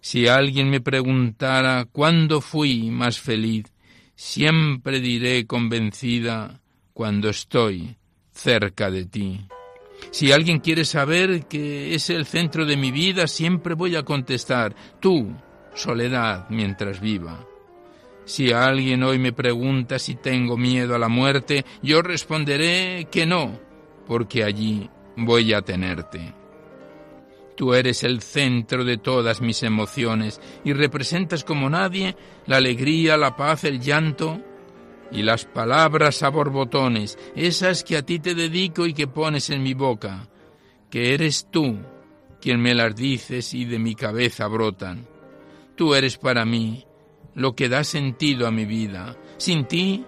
Si 0.00 0.26
alguien 0.26 0.70
me 0.70 0.80
preguntara 0.80 1.86
cuándo 1.90 2.40
fui 2.40 2.90
más 2.90 3.18
feliz, 3.18 3.71
siempre 4.14 5.00
diré 5.00 5.46
convencida 5.46 6.60
cuando 6.92 7.28
estoy 7.28 7.96
cerca 8.32 8.90
de 8.90 9.06
ti. 9.06 9.46
Si 10.10 10.32
alguien 10.32 10.58
quiere 10.58 10.84
saber 10.84 11.46
que 11.46 11.94
es 11.94 12.10
el 12.10 12.26
centro 12.26 12.66
de 12.66 12.76
mi 12.76 12.90
vida, 12.90 13.26
siempre 13.26 13.74
voy 13.74 13.96
a 13.96 14.02
contestar, 14.02 14.74
tú, 15.00 15.32
soledad, 15.74 16.46
mientras 16.50 17.00
viva. 17.00 17.46
Si 18.24 18.52
alguien 18.52 19.02
hoy 19.02 19.18
me 19.18 19.32
pregunta 19.32 19.98
si 19.98 20.14
tengo 20.14 20.56
miedo 20.56 20.94
a 20.94 20.98
la 20.98 21.08
muerte, 21.08 21.64
yo 21.82 22.02
responderé 22.02 23.08
que 23.10 23.26
no, 23.26 23.58
porque 24.06 24.44
allí 24.44 24.88
voy 25.16 25.52
a 25.52 25.62
tenerte. 25.62 26.41
Tú 27.56 27.74
eres 27.74 28.02
el 28.02 28.22
centro 28.22 28.84
de 28.84 28.96
todas 28.96 29.40
mis 29.40 29.62
emociones 29.62 30.40
y 30.64 30.72
representas 30.72 31.44
como 31.44 31.68
nadie 31.68 32.16
la 32.46 32.56
alegría, 32.56 33.16
la 33.16 33.36
paz, 33.36 33.64
el 33.64 33.80
llanto 33.80 34.40
y 35.10 35.22
las 35.22 35.44
palabras 35.44 36.22
a 36.22 36.30
borbotones, 36.30 37.18
esas 37.36 37.84
que 37.84 37.98
a 37.98 38.02
ti 38.02 38.18
te 38.18 38.34
dedico 38.34 38.86
y 38.86 38.94
que 38.94 39.06
pones 39.06 39.50
en 39.50 39.62
mi 39.62 39.74
boca, 39.74 40.28
que 40.90 41.12
eres 41.12 41.48
tú 41.50 41.78
quien 42.40 42.60
me 42.60 42.74
las 42.74 42.96
dices 42.96 43.52
y 43.54 43.66
de 43.66 43.78
mi 43.78 43.94
cabeza 43.94 44.46
brotan. 44.48 45.06
Tú 45.76 45.94
eres 45.94 46.16
para 46.16 46.44
mí 46.44 46.84
lo 47.34 47.54
que 47.54 47.68
da 47.68 47.84
sentido 47.84 48.46
a 48.46 48.50
mi 48.50 48.64
vida. 48.64 49.16
Sin 49.36 49.66
ti, 49.66 50.04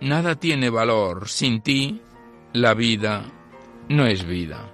nada 0.00 0.34
tiene 0.36 0.70
valor. 0.70 1.28
Sin 1.28 1.60
ti, 1.60 2.00
la 2.52 2.74
vida 2.74 3.24
no 3.88 4.06
es 4.06 4.24
vida. 4.26 4.70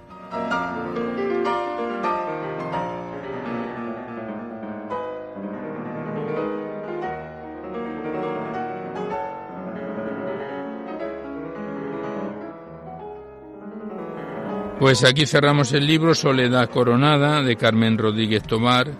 Pues 14.81 15.03
aquí 15.03 15.27
cerramos 15.27 15.73
el 15.73 15.85
libro 15.85 16.15
Soledad 16.15 16.67
Coronada 16.71 17.43
de 17.43 17.55
Carmen 17.55 17.99
Rodríguez 17.99 18.41
Tomar, 18.41 18.91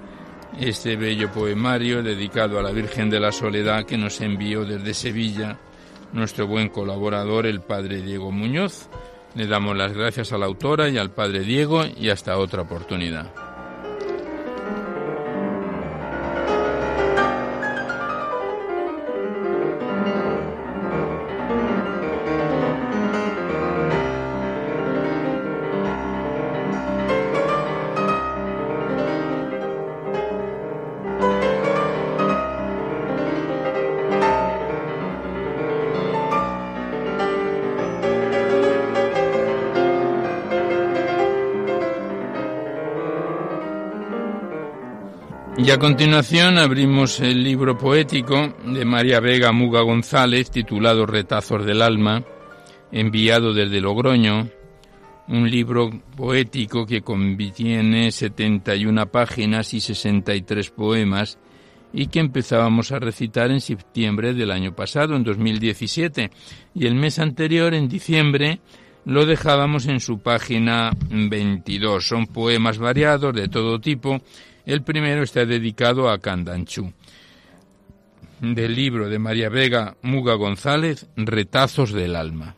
este 0.60 0.96
bello 0.96 1.32
poemario 1.32 2.04
dedicado 2.04 2.60
a 2.60 2.62
la 2.62 2.70
Virgen 2.70 3.10
de 3.10 3.20
la 3.20 3.32
Soledad 3.32 3.86
que 3.86 3.98
nos 3.98 4.22
envió 4.22 4.64
desde 4.64 4.94
Sevilla 4.94 5.58
nuestro 6.14 6.46
buen 6.46 6.70
colaborador, 6.70 7.48
el 7.48 7.62
padre 7.62 8.04
Diego 8.04 8.32
Muñoz. 8.32 8.90
Le 9.34 9.48
damos 9.48 9.76
las 9.76 9.94
gracias 9.94 10.32
a 10.32 10.38
la 10.38 10.46
autora 10.46 10.88
y 10.88 11.00
al 11.00 11.10
padre 11.10 11.40
Diego 11.40 11.84
y 11.98 12.10
hasta 12.10 12.38
otra 12.38 12.62
oportunidad. 12.62 13.51
Y 45.64 45.70
a 45.70 45.78
continuación 45.78 46.58
abrimos 46.58 47.20
el 47.20 47.44
libro 47.44 47.78
poético 47.78 48.56
de 48.66 48.84
María 48.84 49.20
Vega 49.20 49.52
Muga 49.52 49.82
González 49.82 50.50
titulado 50.50 51.06
Retazos 51.06 51.64
del 51.64 51.84
Alma, 51.84 52.24
enviado 52.92 53.54
desde 53.54 53.80
Logroño, 53.80 54.50
un 55.28 55.52
libro 55.52 55.92
poético 56.18 56.88
que 56.88 57.04
contiene 57.04 58.12
71 58.12 59.12
páginas 59.12 59.76
y 59.76 59.82
63 59.82 60.72
poemas 60.72 61.38
y 61.94 62.08
que 62.08 62.22
empezábamos 62.22 62.92
a 62.92 62.98
recitar 62.98 63.52
en 63.52 63.62
septiembre 63.62 64.34
del 64.34 64.50
año 64.50 64.76
pasado, 64.76 65.16
en 65.16 65.24
2017, 65.24 66.32
y 66.74 66.88
el 66.88 66.96
mes 66.96 67.20
anterior, 67.20 67.76
en 67.76 67.88
diciembre, 67.88 68.62
lo 69.06 69.28
dejábamos 69.28 69.86
en 69.86 70.00
su 70.00 70.20
página 70.20 70.92
22. 71.10 72.04
Son 72.04 72.26
poemas 72.26 72.80
variados 72.80 73.36
de 73.36 73.48
todo 73.48 73.80
tipo 73.80 74.22
el 74.66 74.84
primero 74.84 75.24
está 75.24 75.46
dedicado 75.46 76.10
a 76.10 76.20
Candanchú. 76.20 76.94
Del 78.40 78.76
libro 78.76 79.10
de 79.10 79.20
María 79.20 79.50
Vega 79.50 79.96
Muga 80.02 80.34
González, 80.36 81.08
Retazos 81.16 81.92
del 81.92 82.16
Alma. 82.16 82.56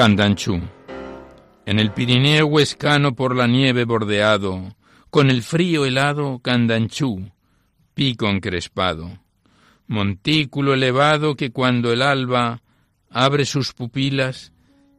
Candanchú. 0.00 0.79
En 1.70 1.78
el 1.78 1.92
Pirineo 1.92 2.46
huescano 2.46 3.14
por 3.14 3.36
la 3.36 3.46
nieve 3.46 3.84
bordeado, 3.84 4.74
con 5.08 5.30
el 5.30 5.44
frío 5.44 5.84
helado 5.84 6.40
Candanchú, 6.42 7.30
pico 7.94 8.28
encrespado, 8.28 9.20
montículo 9.86 10.74
elevado 10.74 11.36
que 11.36 11.52
cuando 11.52 11.92
el 11.92 12.02
alba 12.02 12.60
abre 13.08 13.44
sus 13.44 13.72
pupilas, 13.72 14.52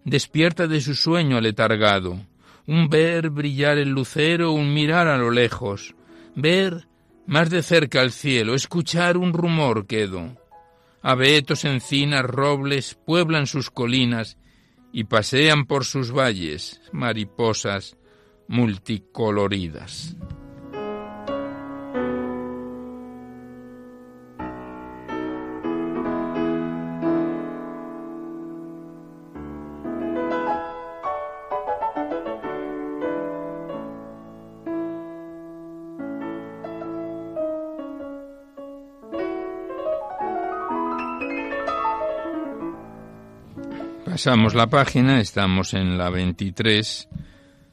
despierta 0.06 0.66
de 0.66 0.80
su 0.80 0.96
sueño 0.96 1.36
aletargado, 1.36 2.26
un 2.68 2.88
ver 2.88 3.32
brillar 3.32 3.78
el 3.78 3.90
lucero, 3.90 4.54
un 4.54 4.74
mirar 4.74 5.10
a 5.10 5.18
lo 5.18 5.30
lejos, 5.30 5.94
ver 6.36 6.88
más 7.28 7.50
de 7.50 7.64
cerca 7.64 8.02
el 8.02 8.14
cielo, 8.14 8.56
escuchar 8.56 9.18
un 9.18 9.34
rumor 9.34 9.88
quedo. 9.88 10.38
Abetos, 11.02 11.66
encinas, 11.66 12.24
robles 12.24 12.98
pueblan 13.06 13.46
sus 13.46 13.70
colinas 13.70 14.38
y 14.92 15.06
pasean 15.06 15.66
por 15.66 15.86
sus 15.86 16.12
valles 16.12 16.82
mariposas 16.92 17.98
multicoloridas. 18.48 20.16
Pasamos 44.24 44.54
la 44.54 44.68
página, 44.68 45.20
estamos 45.20 45.74
en 45.74 45.98
la 45.98 46.12
23 46.12 47.10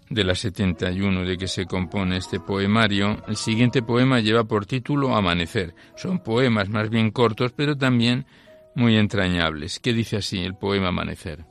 de 0.09 0.25
la 0.25 0.35
71 0.35 1.27
de 1.27 1.37
que 1.37 1.47
se 1.47 1.67
compone 1.67 2.17
este 2.17 2.41
poemario. 2.41 3.23
El 3.29 3.37
siguiente 3.37 3.83
poema 3.83 4.21
lleva 4.21 4.45
por 4.45 4.65
título 4.65 5.15
Amanecer. 5.15 5.75
Son 5.95 6.21
poemas 6.21 6.71
más 6.71 6.89
bien 6.89 7.11
cortos, 7.11 7.53
pero 7.53 7.77
también 7.77 8.25
muy 8.75 8.97
entrañables. 8.97 9.79
¿Qué 9.79 9.93
dice 9.93 10.17
así 10.17 10.39
el 10.39 10.55
poema 10.55 10.89
Amanecer? 10.89 11.45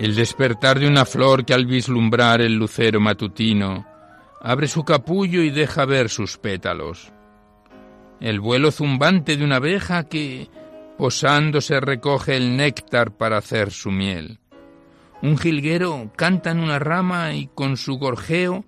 El 0.00 0.14
despertar 0.14 0.78
de 0.78 0.88
una 0.88 1.04
flor 1.04 1.44
que 1.44 1.52
al 1.52 1.66
vislumbrar 1.66 2.40
el 2.40 2.54
lucero 2.54 3.00
matutino 3.00 3.86
abre 4.40 4.66
su 4.66 4.82
capullo 4.82 5.42
y 5.42 5.50
deja 5.50 5.84
ver 5.84 6.08
sus 6.08 6.38
pétalos, 6.38 7.12
el 8.18 8.40
vuelo 8.40 8.70
zumbante 8.70 9.36
de 9.36 9.44
una 9.44 9.56
abeja 9.56 10.04
que, 10.04 10.48
posándose, 10.96 11.80
recoge 11.80 12.34
el 12.38 12.56
néctar 12.56 13.14
para 13.14 13.36
hacer 13.36 13.70
su 13.72 13.90
miel. 13.90 14.38
Un 15.20 15.36
jilguero 15.36 16.10
canta 16.16 16.50
en 16.50 16.60
una 16.60 16.78
rama 16.78 17.34
y 17.34 17.48
con 17.48 17.76
su 17.76 17.98
gorjeo 17.98 18.64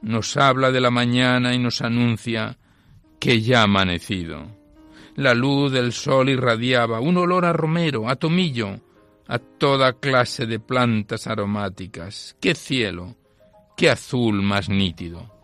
nos 0.00 0.38
habla 0.38 0.72
de 0.72 0.80
la 0.80 0.90
mañana 0.90 1.52
y 1.54 1.58
nos 1.58 1.82
anuncia 1.82 2.56
que 3.20 3.42
ya 3.42 3.60
ha 3.60 3.64
amanecido. 3.64 4.46
La 5.16 5.34
luz 5.34 5.70
del 5.70 5.92
sol 5.92 6.30
irradiaba 6.30 7.00
un 7.00 7.18
olor 7.18 7.44
a 7.44 7.52
romero, 7.52 8.08
a 8.08 8.16
tomillo, 8.16 8.80
a 9.26 9.38
toda 9.38 9.94
clase 9.94 10.46
de 10.46 10.58
plantas 10.58 11.26
aromáticas. 11.26 12.36
¡Qué 12.40 12.54
cielo! 12.54 13.16
¡Qué 13.76 13.90
azul 13.90 14.42
más 14.42 14.68
nítido! 14.68 15.41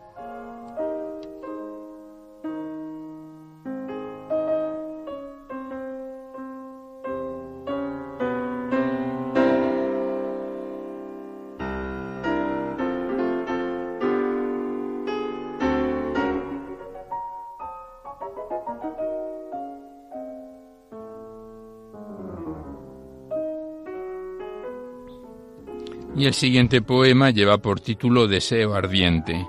Y 26.19 26.25
el 26.25 26.33
siguiente 26.33 26.81
poema 26.81 27.29
lleva 27.29 27.59
por 27.59 27.79
título 27.79 28.27
Deseo 28.27 28.75
ardiente. 28.75 29.47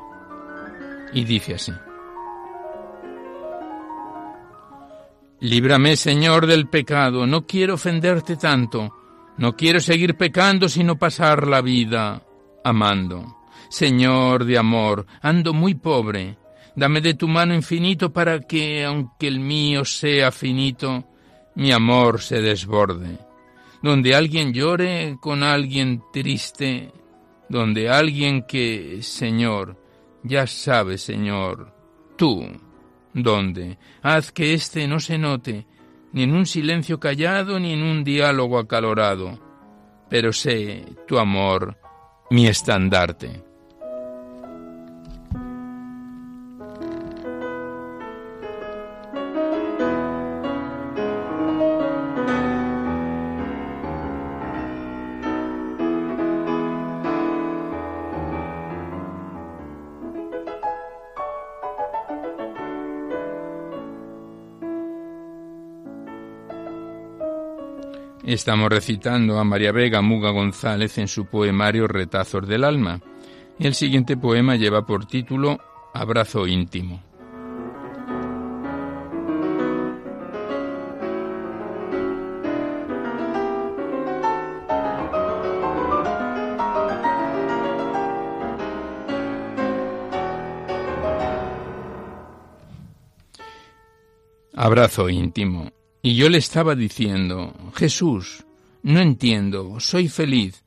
Y 1.12 1.24
dice 1.24 1.54
así. 1.56 1.72
Líbrame, 5.40 5.96
Señor, 5.96 6.46
del 6.46 6.68
pecado. 6.68 7.26
No 7.26 7.44
quiero 7.44 7.74
ofenderte 7.74 8.36
tanto. 8.36 8.94
No 9.36 9.56
quiero 9.56 9.80
seguir 9.80 10.14
pecando 10.14 10.68
sino 10.68 10.96
pasar 10.96 11.48
la 11.48 11.60
vida 11.60 12.22
amando. 12.62 13.38
Señor 13.68 14.44
de 14.44 14.56
amor, 14.56 15.06
ando 15.22 15.52
muy 15.52 15.74
pobre. 15.74 16.38
Dame 16.76 17.00
de 17.00 17.14
tu 17.14 17.26
mano 17.26 17.52
infinito 17.52 18.12
para 18.12 18.42
que, 18.42 18.84
aunque 18.84 19.26
el 19.26 19.40
mío 19.40 19.84
sea 19.84 20.30
finito, 20.30 21.04
mi 21.56 21.72
amor 21.72 22.20
se 22.20 22.40
desborde. 22.40 23.29
Donde 23.82 24.14
alguien 24.14 24.52
llore 24.52 25.16
con 25.20 25.42
alguien 25.42 26.02
triste, 26.12 26.92
donde 27.48 27.88
alguien 27.88 28.42
que, 28.42 29.02
Señor, 29.02 29.76
ya 30.22 30.46
sabe, 30.46 30.98
Señor, 30.98 31.74
tú, 32.16 32.46
¿dónde? 33.14 33.78
Haz 34.02 34.32
que 34.32 34.54
éste 34.54 34.86
no 34.86 35.00
se 35.00 35.18
note, 35.18 35.66
ni 36.12 36.24
en 36.24 36.34
un 36.34 36.46
silencio 36.46 37.00
callado, 37.00 37.58
ni 37.58 37.72
en 37.72 37.82
un 37.82 38.04
diálogo 38.04 38.58
acalorado, 38.58 39.38
pero 40.08 40.32
sé 40.32 40.84
tu 41.08 41.18
amor, 41.18 41.78
mi 42.30 42.46
estandarte. 42.46 43.49
Estamos 68.32 68.70
recitando 68.70 69.40
a 69.40 69.44
María 69.44 69.72
Vega 69.72 70.02
Muga 70.02 70.30
González 70.30 70.98
en 70.98 71.08
su 71.08 71.26
poemario 71.26 71.88
Retazos 71.88 72.46
del 72.46 72.62
Alma. 72.62 73.00
El 73.58 73.74
siguiente 73.74 74.16
poema 74.16 74.54
lleva 74.54 74.86
por 74.86 75.04
título 75.04 75.58
Abrazo 75.92 76.46
íntimo. 76.46 77.02
Abrazo 94.54 95.08
íntimo. 95.08 95.79
Y 96.02 96.14
yo 96.14 96.30
le 96.30 96.38
estaba 96.38 96.74
diciendo, 96.74 97.52
Jesús, 97.74 98.46
no 98.82 99.00
entiendo, 99.00 99.78
soy 99.80 100.08
feliz, 100.08 100.64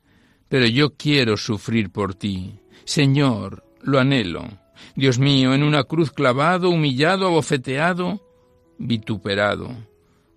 pero 0.48 0.66
yo 0.66 0.94
quiero 0.94 1.36
sufrir 1.36 1.90
por 1.90 2.14
ti. 2.14 2.60
Señor, 2.84 3.64
lo 3.82 3.98
anhelo. 3.98 4.46
Dios 4.94 5.18
mío, 5.18 5.52
en 5.54 5.64
una 5.64 5.84
cruz 5.84 6.12
clavado, 6.12 6.70
humillado, 6.70 7.26
abofeteado, 7.26 8.20
vituperado. 8.78 9.70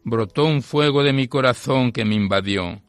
Brotó 0.03 0.45
un 0.45 0.63
fuego 0.63 1.03
de 1.03 1.13
mi 1.13 1.27
corazón 1.27 1.91
que 1.91 2.03
me 2.03 2.15
invadió, 2.15 2.81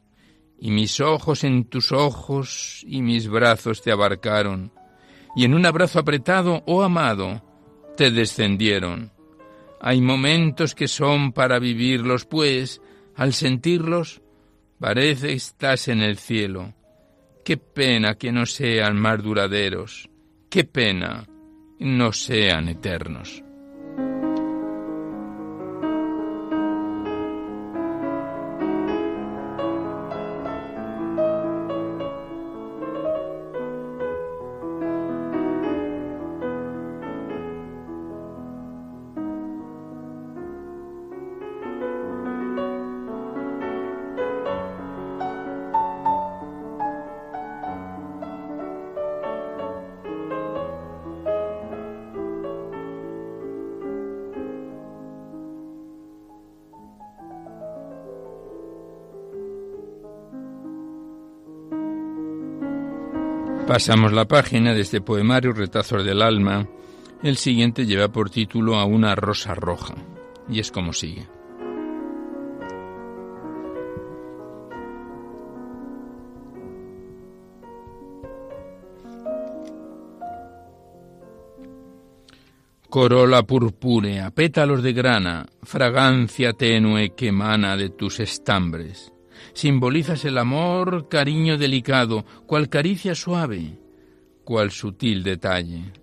y 0.59 0.71
mis 0.71 0.99
ojos 0.99 1.43
en 1.43 1.65
tus 1.65 1.91
ojos 1.91 2.83
y 2.87 3.03
mis 3.03 3.27
brazos 3.27 3.83
te 3.83 3.91
abarcaron, 3.91 4.71
y 5.35 5.45
en 5.45 5.53
un 5.53 5.65
abrazo 5.67 5.99
apretado, 5.99 6.63
oh 6.65 6.81
amado, 6.81 7.43
te 7.95 8.09
descendieron 8.09 9.11
hay 9.81 10.01
momentos 10.01 10.75
que 10.75 10.87
son 10.87 11.31
para 11.31 11.59
vivirlos, 11.59 12.25
pues, 12.25 12.81
al 13.15 13.33
sentirlos, 13.33 14.21
parece 14.79 15.27
que 15.27 15.33
estás 15.33 15.87
en 15.87 16.01
el 16.01 16.17
cielo. 16.17 16.73
Qué 17.43 17.57
pena 17.57 18.15
que 18.15 18.31
no 18.31 18.45
sean 18.45 18.97
más 18.97 19.23
duraderos. 19.23 20.09
Qué 20.49 20.63
pena 20.63 21.25
no 21.79 22.11
sean 22.11 22.67
eternos. 22.67 23.43
Pasamos 63.79 64.11
la 64.11 64.25
página 64.25 64.73
de 64.73 64.81
este 64.81 64.99
poemario 64.99 65.53
Retazos 65.53 66.03
del 66.03 66.21
Alma. 66.21 66.67
El 67.23 67.37
siguiente 67.37 67.85
lleva 67.85 68.09
por 68.09 68.29
título 68.29 68.75
A 68.75 68.83
una 68.83 69.15
rosa 69.15 69.55
roja 69.55 69.95
y 70.49 70.59
es 70.59 70.69
como 70.69 70.91
sigue. 70.91 71.25
Corola 82.89 83.43
purpúrea, 83.43 84.31
pétalos 84.31 84.83
de 84.83 84.91
grana, 84.91 85.45
fragancia 85.63 86.51
tenue 86.51 87.15
que 87.15 87.29
emana 87.29 87.77
de 87.77 87.91
tus 87.91 88.19
estambres 88.19 89.13
simbolizas 89.53 90.25
el 90.25 90.37
amor, 90.37 91.07
cariño 91.09 91.57
delicado, 91.57 92.25
cual 92.45 92.69
caricia 92.69 93.15
suave, 93.15 93.77
cual 94.43 94.71
sutil 94.71 95.23
detalle. 95.23 95.93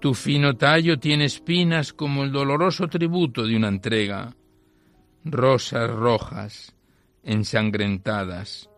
Tu 0.00 0.14
fino 0.14 0.56
tallo 0.56 0.98
tiene 0.98 1.24
espinas 1.24 1.92
como 1.92 2.24
el 2.24 2.30
doloroso 2.30 2.86
tributo 2.86 3.44
de 3.44 3.56
una 3.56 3.68
entrega. 3.68 4.36
Rosas 5.24 5.90
rojas, 5.90 6.76
ensangrentadas. 7.24 8.70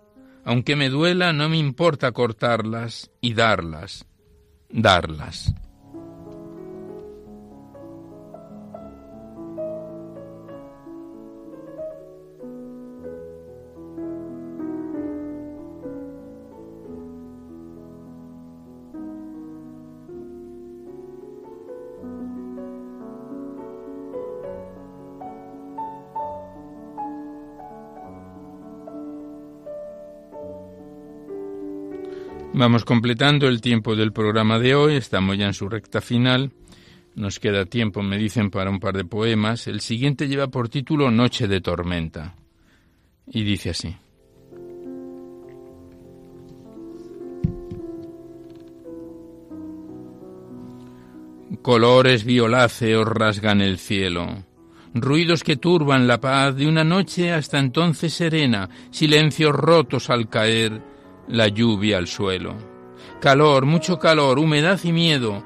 Aunque 0.44 0.76
me 0.76 0.88
duela, 0.88 1.32
no 1.32 1.48
me 1.48 1.58
importa 1.58 2.12
cortarlas 2.12 3.10
y 3.20 3.34
darlas, 3.34 4.06
darlas. 4.70 5.54
Vamos 32.60 32.84
completando 32.84 33.48
el 33.48 33.62
tiempo 33.62 33.96
del 33.96 34.12
programa 34.12 34.58
de 34.58 34.74
hoy, 34.74 34.96
estamos 34.96 35.38
ya 35.38 35.46
en 35.46 35.54
su 35.54 35.66
recta 35.66 36.02
final. 36.02 36.52
Nos 37.14 37.40
queda 37.40 37.64
tiempo, 37.64 38.02
me 38.02 38.18
dicen, 38.18 38.50
para 38.50 38.68
un 38.68 38.80
par 38.80 38.98
de 38.98 39.06
poemas. 39.06 39.66
El 39.66 39.80
siguiente 39.80 40.28
lleva 40.28 40.48
por 40.48 40.68
título 40.68 41.10
Noche 41.10 41.48
de 41.48 41.62
tormenta 41.62 42.34
y 43.26 43.44
dice 43.44 43.70
así. 43.70 43.96
Colores 51.62 52.24
violáceos 52.24 53.08
rasgan 53.08 53.62
el 53.62 53.78
cielo, 53.78 54.44
ruidos 54.92 55.44
que 55.44 55.56
turban 55.56 56.06
la 56.06 56.20
paz 56.20 56.56
de 56.56 56.68
una 56.68 56.84
noche 56.84 57.32
hasta 57.32 57.58
entonces 57.58 58.12
serena, 58.12 58.68
silencios 58.90 59.54
rotos 59.54 60.10
al 60.10 60.28
caer, 60.28 60.89
la 61.30 61.48
lluvia 61.48 61.98
al 61.98 62.06
suelo. 62.06 62.56
Calor, 63.20 63.66
mucho 63.66 63.98
calor, 63.98 64.38
humedad 64.38 64.78
y 64.82 64.92
miedo, 64.92 65.44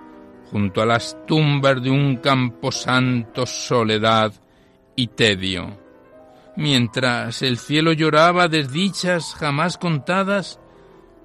junto 0.50 0.82
a 0.82 0.86
las 0.86 1.16
tumbas 1.26 1.82
de 1.82 1.90
un 1.90 2.16
camposanto 2.16 3.46
soledad 3.46 4.32
y 4.96 5.08
tedio. 5.08 5.78
Mientras 6.56 7.42
el 7.42 7.58
cielo 7.58 7.92
lloraba 7.92 8.48
desdichas 8.48 9.34
jamás 9.34 9.76
contadas, 9.76 10.60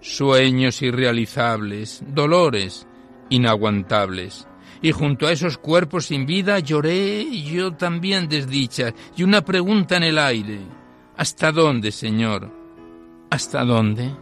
sueños 0.01 0.81
irrealizables, 0.81 2.03
dolores 2.07 2.87
inaguantables, 3.29 4.47
y 4.81 4.91
junto 4.91 5.27
a 5.27 5.31
esos 5.31 5.57
cuerpos 5.57 6.07
sin 6.07 6.25
vida 6.25 6.59
lloré 6.59 7.29
yo 7.43 7.73
también 7.73 8.27
desdicha 8.27 8.93
y 9.15 9.23
una 9.23 9.41
pregunta 9.45 9.97
en 9.97 10.03
el 10.03 10.17
aire. 10.17 10.59
¿Hasta 11.15 11.51
dónde, 11.51 11.91
Señor? 11.91 12.49
¿Hasta 13.29 13.63
dónde? 13.65 14.15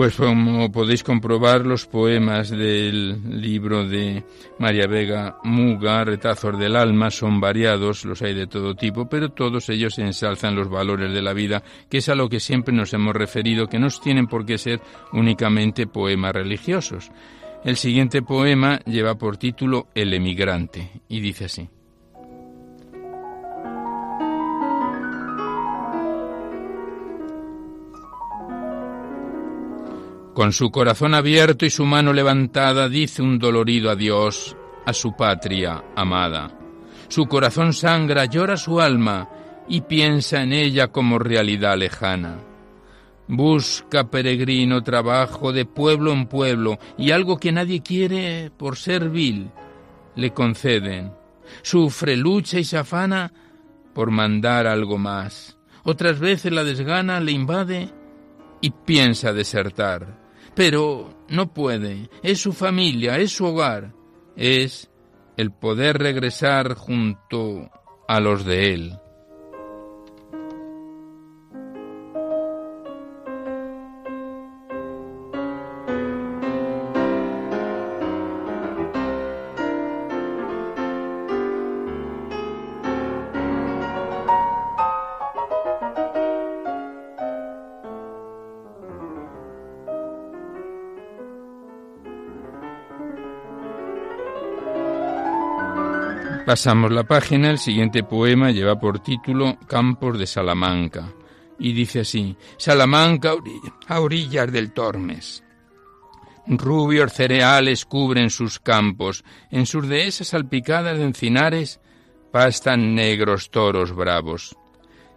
Pues 0.00 0.16
como 0.16 0.72
podéis 0.72 1.04
comprobar, 1.04 1.66
los 1.66 1.84
poemas 1.84 2.48
del 2.48 3.20
libro 3.42 3.86
de 3.86 4.24
María 4.58 4.86
Vega 4.86 5.36
Muga, 5.44 6.02
Retazos 6.06 6.58
del 6.58 6.76
Alma, 6.76 7.10
son 7.10 7.38
variados, 7.38 8.06
los 8.06 8.22
hay 8.22 8.32
de 8.32 8.46
todo 8.46 8.74
tipo, 8.74 9.10
pero 9.10 9.28
todos 9.28 9.68
ellos 9.68 9.98
ensalzan 9.98 10.56
los 10.56 10.70
valores 10.70 11.12
de 11.12 11.20
la 11.20 11.34
vida, 11.34 11.62
que 11.90 11.98
es 11.98 12.08
a 12.08 12.14
lo 12.14 12.30
que 12.30 12.40
siempre 12.40 12.74
nos 12.74 12.94
hemos 12.94 13.14
referido, 13.14 13.66
que 13.66 13.78
no 13.78 13.88
tienen 13.90 14.26
por 14.26 14.46
qué 14.46 14.56
ser 14.56 14.80
únicamente 15.12 15.86
poemas 15.86 16.32
religiosos. 16.32 17.10
El 17.62 17.76
siguiente 17.76 18.22
poema 18.22 18.78
lleva 18.86 19.16
por 19.16 19.36
título 19.36 19.88
El 19.94 20.14
emigrante 20.14 20.92
y 21.10 21.20
dice 21.20 21.44
así. 21.44 21.68
Con 30.34 30.52
su 30.52 30.70
corazón 30.70 31.14
abierto 31.14 31.66
y 31.66 31.70
su 31.70 31.84
mano 31.84 32.12
levantada 32.12 32.88
dice 32.88 33.20
un 33.20 33.38
dolorido 33.40 33.90
adiós 33.90 34.56
a 34.86 34.92
su 34.92 35.16
patria 35.16 35.82
amada. 35.96 36.56
Su 37.08 37.26
corazón 37.26 37.72
sangra, 37.72 38.26
llora 38.26 38.56
su 38.56 38.80
alma 38.80 39.28
y 39.68 39.80
piensa 39.80 40.42
en 40.42 40.52
ella 40.52 40.88
como 40.88 41.18
realidad 41.18 41.76
lejana. 41.76 42.38
Busca 43.26 44.08
peregrino 44.08 44.82
trabajo 44.84 45.52
de 45.52 45.64
pueblo 45.64 46.12
en 46.12 46.26
pueblo 46.26 46.78
y 46.96 47.10
algo 47.10 47.38
que 47.38 47.50
nadie 47.50 47.82
quiere 47.82 48.52
por 48.56 48.76
ser 48.76 49.08
vil 49.10 49.50
le 50.14 50.32
conceden. 50.32 51.12
Sufre, 51.62 52.16
lucha 52.16 52.60
y 52.60 52.64
se 52.64 52.78
afana 52.78 53.32
por 53.92 54.12
mandar 54.12 54.68
algo 54.68 54.96
más. 54.96 55.58
Otras 55.82 56.20
veces 56.20 56.52
la 56.52 56.62
desgana 56.62 57.18
le 57.18 57.32
invade 57.32 57.90
y 58.60 58.70
piensa 58.70 59.32
desertar 59.32 60.19
pero 60.54 61.14
no 61.28 61.52
puede. 61.52 62.08
Es 62.22 62.40
su 62.40 62.52
familia, 62.52 63.18
es 63.18 63.32
su 63.32 63.46
hogar, 63.46 63.92
es 64.36 64.90
el 65.36 65.52
poder 65.52 65.98
regresar 65.98 66.74
junto 66.74 67.70
a 68.08 68.20
los 68.20 68.44
de 68.44 68.74
él. 68.74 68.98
Pasamos 96.50 96.90
la 96.90 97.04
página, 97.04 97.48
el 97.48 97.58
siguiente 97.58 98.02
poema 98.02 98.50
lleva 98.50 98.74
por 98.80 98.98
título 98.98 99.56
Campos 99.68 100.18
de 100.18 100.26
Salamanca 100.26 101.12
y 101.60 101.72
dice 101.72 102.00
así, 102.00 102.36
Salamanca 102.56 103.34
a 103.86 104.00
orillas 104.00 104.50
del 104.50 104.72
Tormes. 104.72 105.44
Rubios 106.48 107.12
cereales 107.12 107.84
cubren 107.84 108.30
sus 108.30 108.58
campos, 108.58 109.22
en 109.52 109.64
sus 109.64 109.86
dehesas 109.86 110.26
salpicadas 110.26 110.98
de 110.98 111.04
encinares 111.04 111.78
pastan 112.32 112.96
negros 112.96 113.52
toros 113.52 113.94
bravos. 113.94 114.56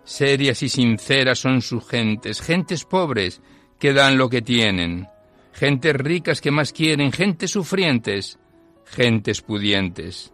Serias 0.03 0.61
y 0.61 0.69
sinceras 0.69 1.39
son 1.39 1.63
sus 1.63 1.83
gentes, 1.89 2.41
gentes 2.41 2.85
pobres 2.85 3.41
que 3.79 3.91
dan 3.91 4.19
lo 4.19 4.29
que 4.29 4.43
tienen, 4.43 5.07
gentes 5.51 5.95
ricas 5.95 6.41
que 6.41 6.51
más 6.51 6.71
quieren, 6.71 7.11
gentes 7.11 7.49
sufrientes, 7.49 8.37
gentes 8.85 9.41
pudientes 9.41 10.32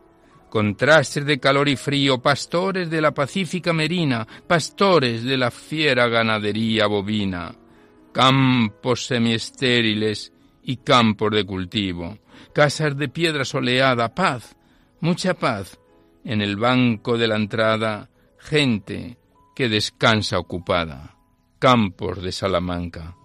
contrastes 0.49 1.25
de 1.25 1.39
calor 1.39 1.69
y 1.69 1.75
frío, 1.75 2.19
pastores 2.21 2.89
de 2.89 3.01
la 3.01 3.13
pacífica 3.13 3.73
merina, 3.73 4.27
pastores 4.47 5.23
de 5.23 5.37
la 5.37 5.51
fiera 5.51 6.07
ganadería 6.07 6.87
bovina, 6.87 7.55
campos 8.11 9.05
semiestériles 9.05 10.33
y 10.63 10.77
campos 10.77 11.31
de 11.31 11.45
cultivo, 11.45 12.17
casas 12.53 12.97
de 12.97 13.09
piedra 13.09 13.45
soleada, 13.45 14.13
paz, 14.13 14.55
mucha 14.99 15.33
paz, 15.33 15.79
en 16.23 16.41
el 16.41 16.57
banco 16.57 17.17
de 17.17 17.27
la 17.27 17.35
entrada, 17.35 18.09
gente 18.37 19.17
que 19.55 19.69
descansa 19.69 20.39
ocupada, 20.39 21.15
campos 21.59 22.21
de 22.21 22.31
Salamanca. 22.31 23.18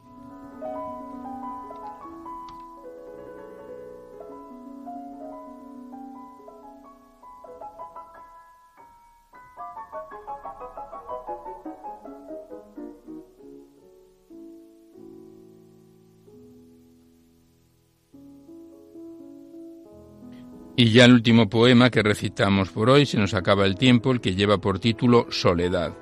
Y 20.85 20.91
ya 20.91 21.07
el 21.07 21.15
último 21.15 21.49
poema 21.49 21.89
que 21.89 22.03
recitamos 22.03 22.69
por 22.69 22.91
hoy, 22.91 23.07
se 23.07 23.17
nos 23.17 23.33
acaba 23.33 23.65
el 23.65 23.75
tiempo, 23.75 24.13
el 24.13 24.21
que 24.21 24.35
lleva 24.35 24.59
por 24.59 24.79
título 24.79 25.27
Soledad. 25.31 25.95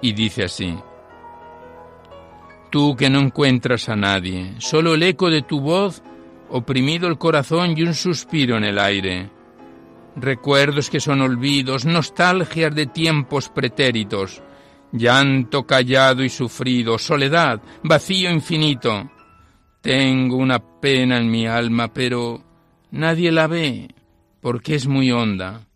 Y 0.00 0.14
dice 0.14 0.44
así, 0.44 0.74
Tú 2.70 2.96
que 2.96 3.10
no 3.10 3.20
encuentras 3.20 3.90
a 3.90 3.96
nadie, 3.96 4.54
solo 4.60 4.94
el 4.94 5.02
eco 5.02 5.28
de 5.28 5.42
tu 5.42 5.60
voz, 5.60 6.02
oprimido 6.48 7.06
el 7.06 7.18
corazón 7.18 7.76
y 7.76 7.82
un 7.82 7.92
suspiro 7.92 8.56
en 8.56 8.64
el 8.64 8.78
aire. 8.78 9.28
Recuerdos 10.16 10.88
que 10.88 11.00
son 11.00 11.20
olvidos, 11.20 11.84
nostalgias 11.84 12.74
de 12.74 12.86
tiempos 12.86 13.50
pretéritos, 13.50 14.42
llanto 14.90 15.66
callado 15.66 16.24
y 16.24 16.30
sufrido, 16.30 16.96
soledad, 16.96 17.60
vacío 17.82 18.30
infinito. 18.30 19.10
Tengo 19.82 20.38
una 20.38 20.60
pena 20.80 21.18
en 21.18 21.30
mi 21.30 21.46
alma, 21.46 21.92
pero 21.92 22.42
nadie 22.90 23.30
la 23.30 23.48
ve, 23.48 23.88
porque 24.44 24.74
es 24.74 24.86
muy 24.86 25.10
honda. 25.10 25.66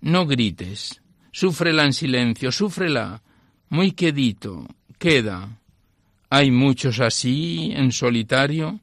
No 0.00 0.24
grites, 0.24 1.02
súfrela 1.32 1.84
en 1.84 1.92
silencio, 1.92 2.50
súfrela, 2.50 3.22
muy 3.68 3.92
quedito, 3.92 4.66
queda. 4.98 5.60
¿Hay 6.30 6.50
muchos 6.50 6.98
así 7.00 7.72
en 7.76 7.92
solitario? 7.92 8.80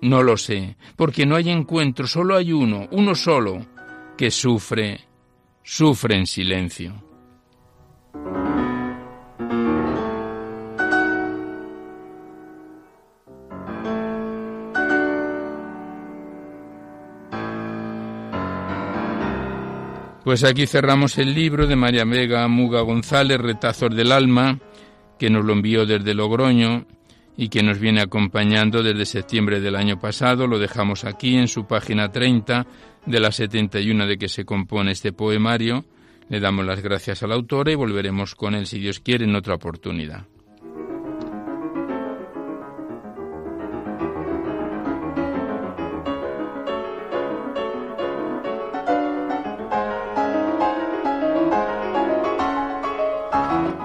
No 0.00 0.24
lo 0.24 0.36
sé, 0.36 0.76
porque 0.96 1.24
no 1.24 1.36
hay 1.36 1.50
encuentro, 1.50 2.08
solo 2.08 2.34
hay 2.34 2.52
uno, 2.52 2.88
uno 2.90 3.14
solo, 3.14 3.64
que 4.18 4.32
sufre, 4.32 5.02
sufre 5.62 6.16
en 6.16 6.26
silencio. 6.26 7.00
Pues 20.24 20.44
aquí 20.44 20.68
cerramos 20.68 21.18
el 21.18 21.34
libro 21.34 21.66
de 21.66 21.74
María 21.74 22.04
Vega 22.04 22.46
Muga 22.46 22.82
González, 22.82 23.38
Retazos 23.38 23.94
del 23.94 24.12
Alma, 24.12 24.60
que 25.18 25.28
nos 25.28 25.44
lo 25.44 25.52
envió 25.52 25.84
desde 25.84 26.14
Logroño 26.14 26.86
y 27.36 27.48
que 27.48 27.64
nos 27.64 27.80
viene 27.80 28.02
acompañando 28.02 28.84
desde 28.84 29.04
septiembre 29.04 29.60
del 29.60 29.74
año 29.74 29.98
pasado. 29.98 30.46
Lo 30.46 30.60
dejamos 30.60 31.04
aquí 31.04 31.34
en 31.36 31.48
su 31.48 31.66
página 31.66 32.12
30 32.12 32.66
de 33.04 33.18
la 33.18 33.32
71 33.32 34.06
de 34.06 34.16
que 34.16 34.28
se 34.28 34.44
compone 34.44 34.92
este 34.92 35.12
poemario. 35.12 35.84
Le 36.28 36.38
damos 36.38 36.64
las 36.64 36.80
gracias 36.80 37.24
al 37.24 37.32
autor 37.32 37.70
y 37.70 37.74
volveremos 37.74 38.36
con 38.36 38.54
él, 38.54 38.66
si 38.68 38.78
Dios 38.78 39.00
quiere, 39.00 39.24
en 39.24 39.34
otra 39.34 39.56
oportunidad. 39.56 40.26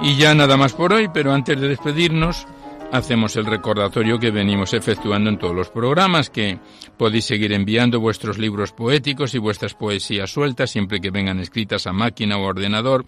Y 0.08 0.16
ya 0.16 0.34
nada 0.34 0.55
más 0.55 0.72
por 0.72 0.93
hoy, 0.93 1.10
pero 1.14 1.34
antes 1.34 1.60
de 1.60 1.68
despedirnos, 1.68 2.47
hacemos 2.93 3.36
el 3.36 3.45
recordatorio 3.45 4.18
que 4.18 4.32
venimos 4.32 4.74
efectuando 4.74 5.30
en 5.30 5.38
todos 5.38 5.53
los 5.53 5.70
programas, 5.70 6.30
que 6.30 6.60
podéis 6.97 7.26
seguir 7.26 7.51
enviando 7.51 7.99
vuestros 7.99 8.38
libros 8.38 8.72
poéticos 8.72 9.36
y 9.36 9.38
vuestras 9.38 9.74
poesías 9.74 10.32
sueltas, 10.32 10.72
siempre 10.72 11.01
que 11.01 11.12
vengan 11.12 11.41
escritas 11.41 11.88
a 11.88 11.91
máquina 11.91 12.38
o 12.38 12.45
ordenador, 12.45 13.05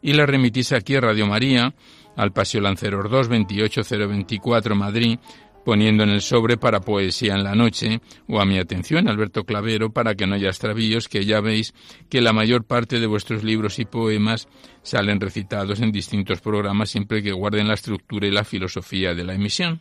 y 0.00 0.14
las 0.14 0.26
remitís 0.26 0.72
aquí 0.72 0.96
a 0.96 1.02
Radio 1.02 1.26
María, 1.26 1.74
al 2.16 2.32
Paseo 2.32 2.62
Lanceros 2.62 3.10
2, 3.10 3.28
28024 3.28 4.74
Madrid, 4.74 5.18
poniendo 5.64 6.02
en 6.02 6.10
el 6.10 6.22
sobre 6.22 6.56
para 6.56 6.80
poesía 6.80 7.34
en 7.34 7.44
la 7.44 7.54
noche, 7.54 8.00
o 8.26 8.40
a 8.40 8.44
mi 8.44 8.58
atención, 8.58 9.08
Alberto 9.08 9.44
Clavero, 9.44 9.90
para 9.90 10.14
que 10.14 10.26
no 10.26 10.34
haya 10.34 10.48
extravíos, 10.48 11.08
que 11.08 11.24
ya 11.24 11.40
veis 11.40 11.74
que 12.08 12.20
la 12.20 12.32
mayor 12.32 12.64
parte 12.64 13.00
de 13.00 13.06
vuestros 13.06 13.44
libros 13.44 13.78
y 13.78 13.84
poemas 13.84 14.48
salen 14.82 15.20
recitados 15.20 15.80
en 15.80 15.92
distintos 15.92 16.40
programas 16.40 16.90
siempre 16.90 17.22
que 17.22 17.32
guarden 17.32 17.68
la 17.68 17.74
estructura 17.74 18.26
y 18.26 18.30
la 18.30 18.44
filosofía 18.44 19.14
de 19.14 19.24
la 19.24 19.34
emisión. 19.34 19.80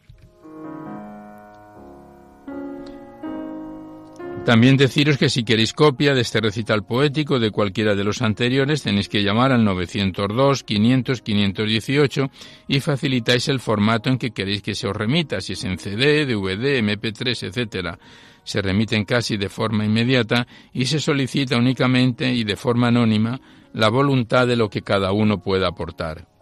También 4.48 4.78
deciros 4.78 5.18
que 5.18 5.28
si 5.28 5.44
queréis 5.44 5.74
copia 5.74 6.16
de 6.16 6.22
este 6.22 6.40
recital 6.40 6.86
poético 6.86 7.38
de 7.38 7.52
cualquiera 7.52 7.96
de 7.96 8.06
los 8.06 8.22
anteriores 8.22 8.82
tenéis 8.82 9.10
que 9.10 9.22
llamar 9.22 9.52
al 9.52 9.66
902 9.66 10.64
500 10.64 11.22
518 11.22 12.32
y 12.70 12.80
facilitáis 12.80 13.50
el 13.50 13.60
formato 13.60 14.10
en 14.10 14.18
que 14.18 14.32
queréis 14.32 14.62
que 14.62 14.74
se 14.74 14.88
os 14.88 14.96
remita, 14.96 15.42
si 15.42 15.52
es 15.52 15.66
en 15.66 15.78
CD, 15.78 16.26
DVD, 16.26 16.80
MP3, 16.82 17.44
etc. 17.44 17.98
Se 18.46 18.62
remiten 18.62 19.04
casi 19.04 19.36
de 19.36 19.50
forma 19.50 19.84
inmediata 19.84 20.48
y 20.72 20.86
se 20.86 21.02
solicita 21.02 21.58
únicamente 21.58 22.34
y 22.34 22.46
de 22.46 22.56
forma 22.56 22.88
anónima 22.88 23.42
la 23.74 23.90
voluntad 23.90 24.48
de 24.48 24.56
lo 24.56 24.70
que 24.70 24.82
cada 24.82 25.12
uno 25.12 25.42
pueda 25.42 25.68
aportar. 25.68 26.37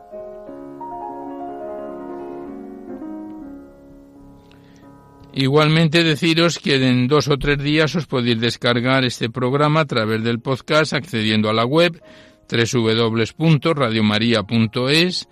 Igualmente 5.38 6.05
deciros 6.05 6.59
que 6.59 6.75
en 6.75 7.09
dos 7.09 7.27
o 7.27 7.38
tres 7.38 7.59
días 7.59 7.93
os 7.99 8.07
podéis 8.07 8.39
descargar 8.39 9.03
este 9.03 9.29
programa 9.29 9.81
a 9.81 9.86
través 9.86 10.23
del 10.23 10.39
podcast 10.39 10.93
accediendo 10.93 11.49
a 11.49 11.53
la 11.53 11.65
web 11.65 12.01
www.radiomaria.es, 12.47 15.27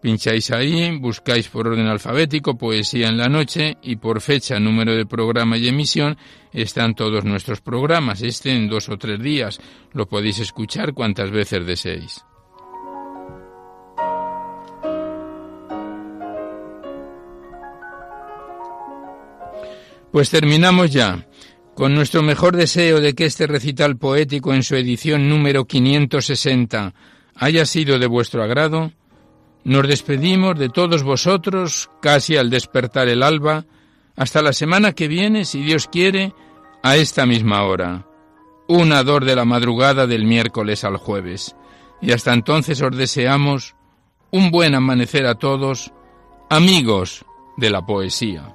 pincháis 0.00 0.50
ahí, 0.52 0.96
buscáis 0.96 1.48
por 1.48 1.68
orden 1.68 1.86
alfabético 1.86 2.56
Poesía 2.56 3.08
en 3.08 3.18
la 3.18 3.28
Noche 3.28 3.76
y 3.82 3.96
por 3.96 4.22
fecha, 4.22 4.58
número 4.58 4.96
de 4.96 5.04
programa 5.04 5.58
y 5.58 5.68
emisión 5.68 6.16
están 6.54 6.94
todos 6.94 7.26
nuestros 7.26 7.60
programas. 7.60 8.22
Este 8.22 8.52
en 8.52 8.70
dos 8.70 8.88
o 8.88 8.96
tres 8.96 9.20
días 9.20 9.60
lo 9.92 10.06
podéis 10.06 10.38
escuchar 10.38 10.94
cuantas 10.94 11.30
veces 11.30 11.66
deseéis. 11.66 12.24
Pues 20.12 20.28
terminamos 20.28 20.90
ya. 20.90 21.26
Con 21.74 21.94
nuestro 21.94 22.22
mejor 22.22 22.54
deseo 22.54 23.00
de 23.00 23.14
que 23.14 23.24
este 23.24 23.46
recital 23.46 23.96
poético 23.96 24.52
en 24.52 24.62
su 24.62 24.76
edición 24.76 25.30
número 25.30 25.64
560 25.64 26.92
haya 27.34 27.64
sido 27.64 27.98
de 27.98 28.06
vuestro 28.06 28.42
agrado, 28.42 28.92
nos 29.64 29.88
despedimos 29.88 30.58
de 30.58 30.68
todos 30.68 31.02
vosotros 31.02 31.88
casi 32.02 32.36
al 32.36 32.50
despertar 32.50 33.08
el 33.08 33.22
alba, 33.22 33.64
hasta 34.14 34.42
la 34.42 34.52
semana 34.52 34.92
que 34.92 35.08
viene, 35.08 35.46
si 35.46 35.62
Dios 35.62 35.88
quiere, 35.90 36.34
a 36.82 36.96
esta 36.96 37.24
misma 37.24 37.62
hora. 37.62 38.06
Una 38.68 39.02
dor 39.04 39.24
de 39.24 39.34
la 39.34 39.46
madrugada 39.46 40.06
del 40.06 40.26
miércoles 40.26 40.84
al 40.84 40.98
jueves. 40.98 41.56
Y 42.02 42.12
hasta 42.12 42.34
entonces 42.34 42.82
os 42.82 42.94
deseamos 42.94 43.76
un 44.30 44.50
buen 44.50 44.74
amanecer 44.74 45.26
a 45.26 45.36
todos, 45.36 45.90
amigos 46.50 47.24
de 47.56 47.70
la 47.70 47.86
poesía. 47.86 48.54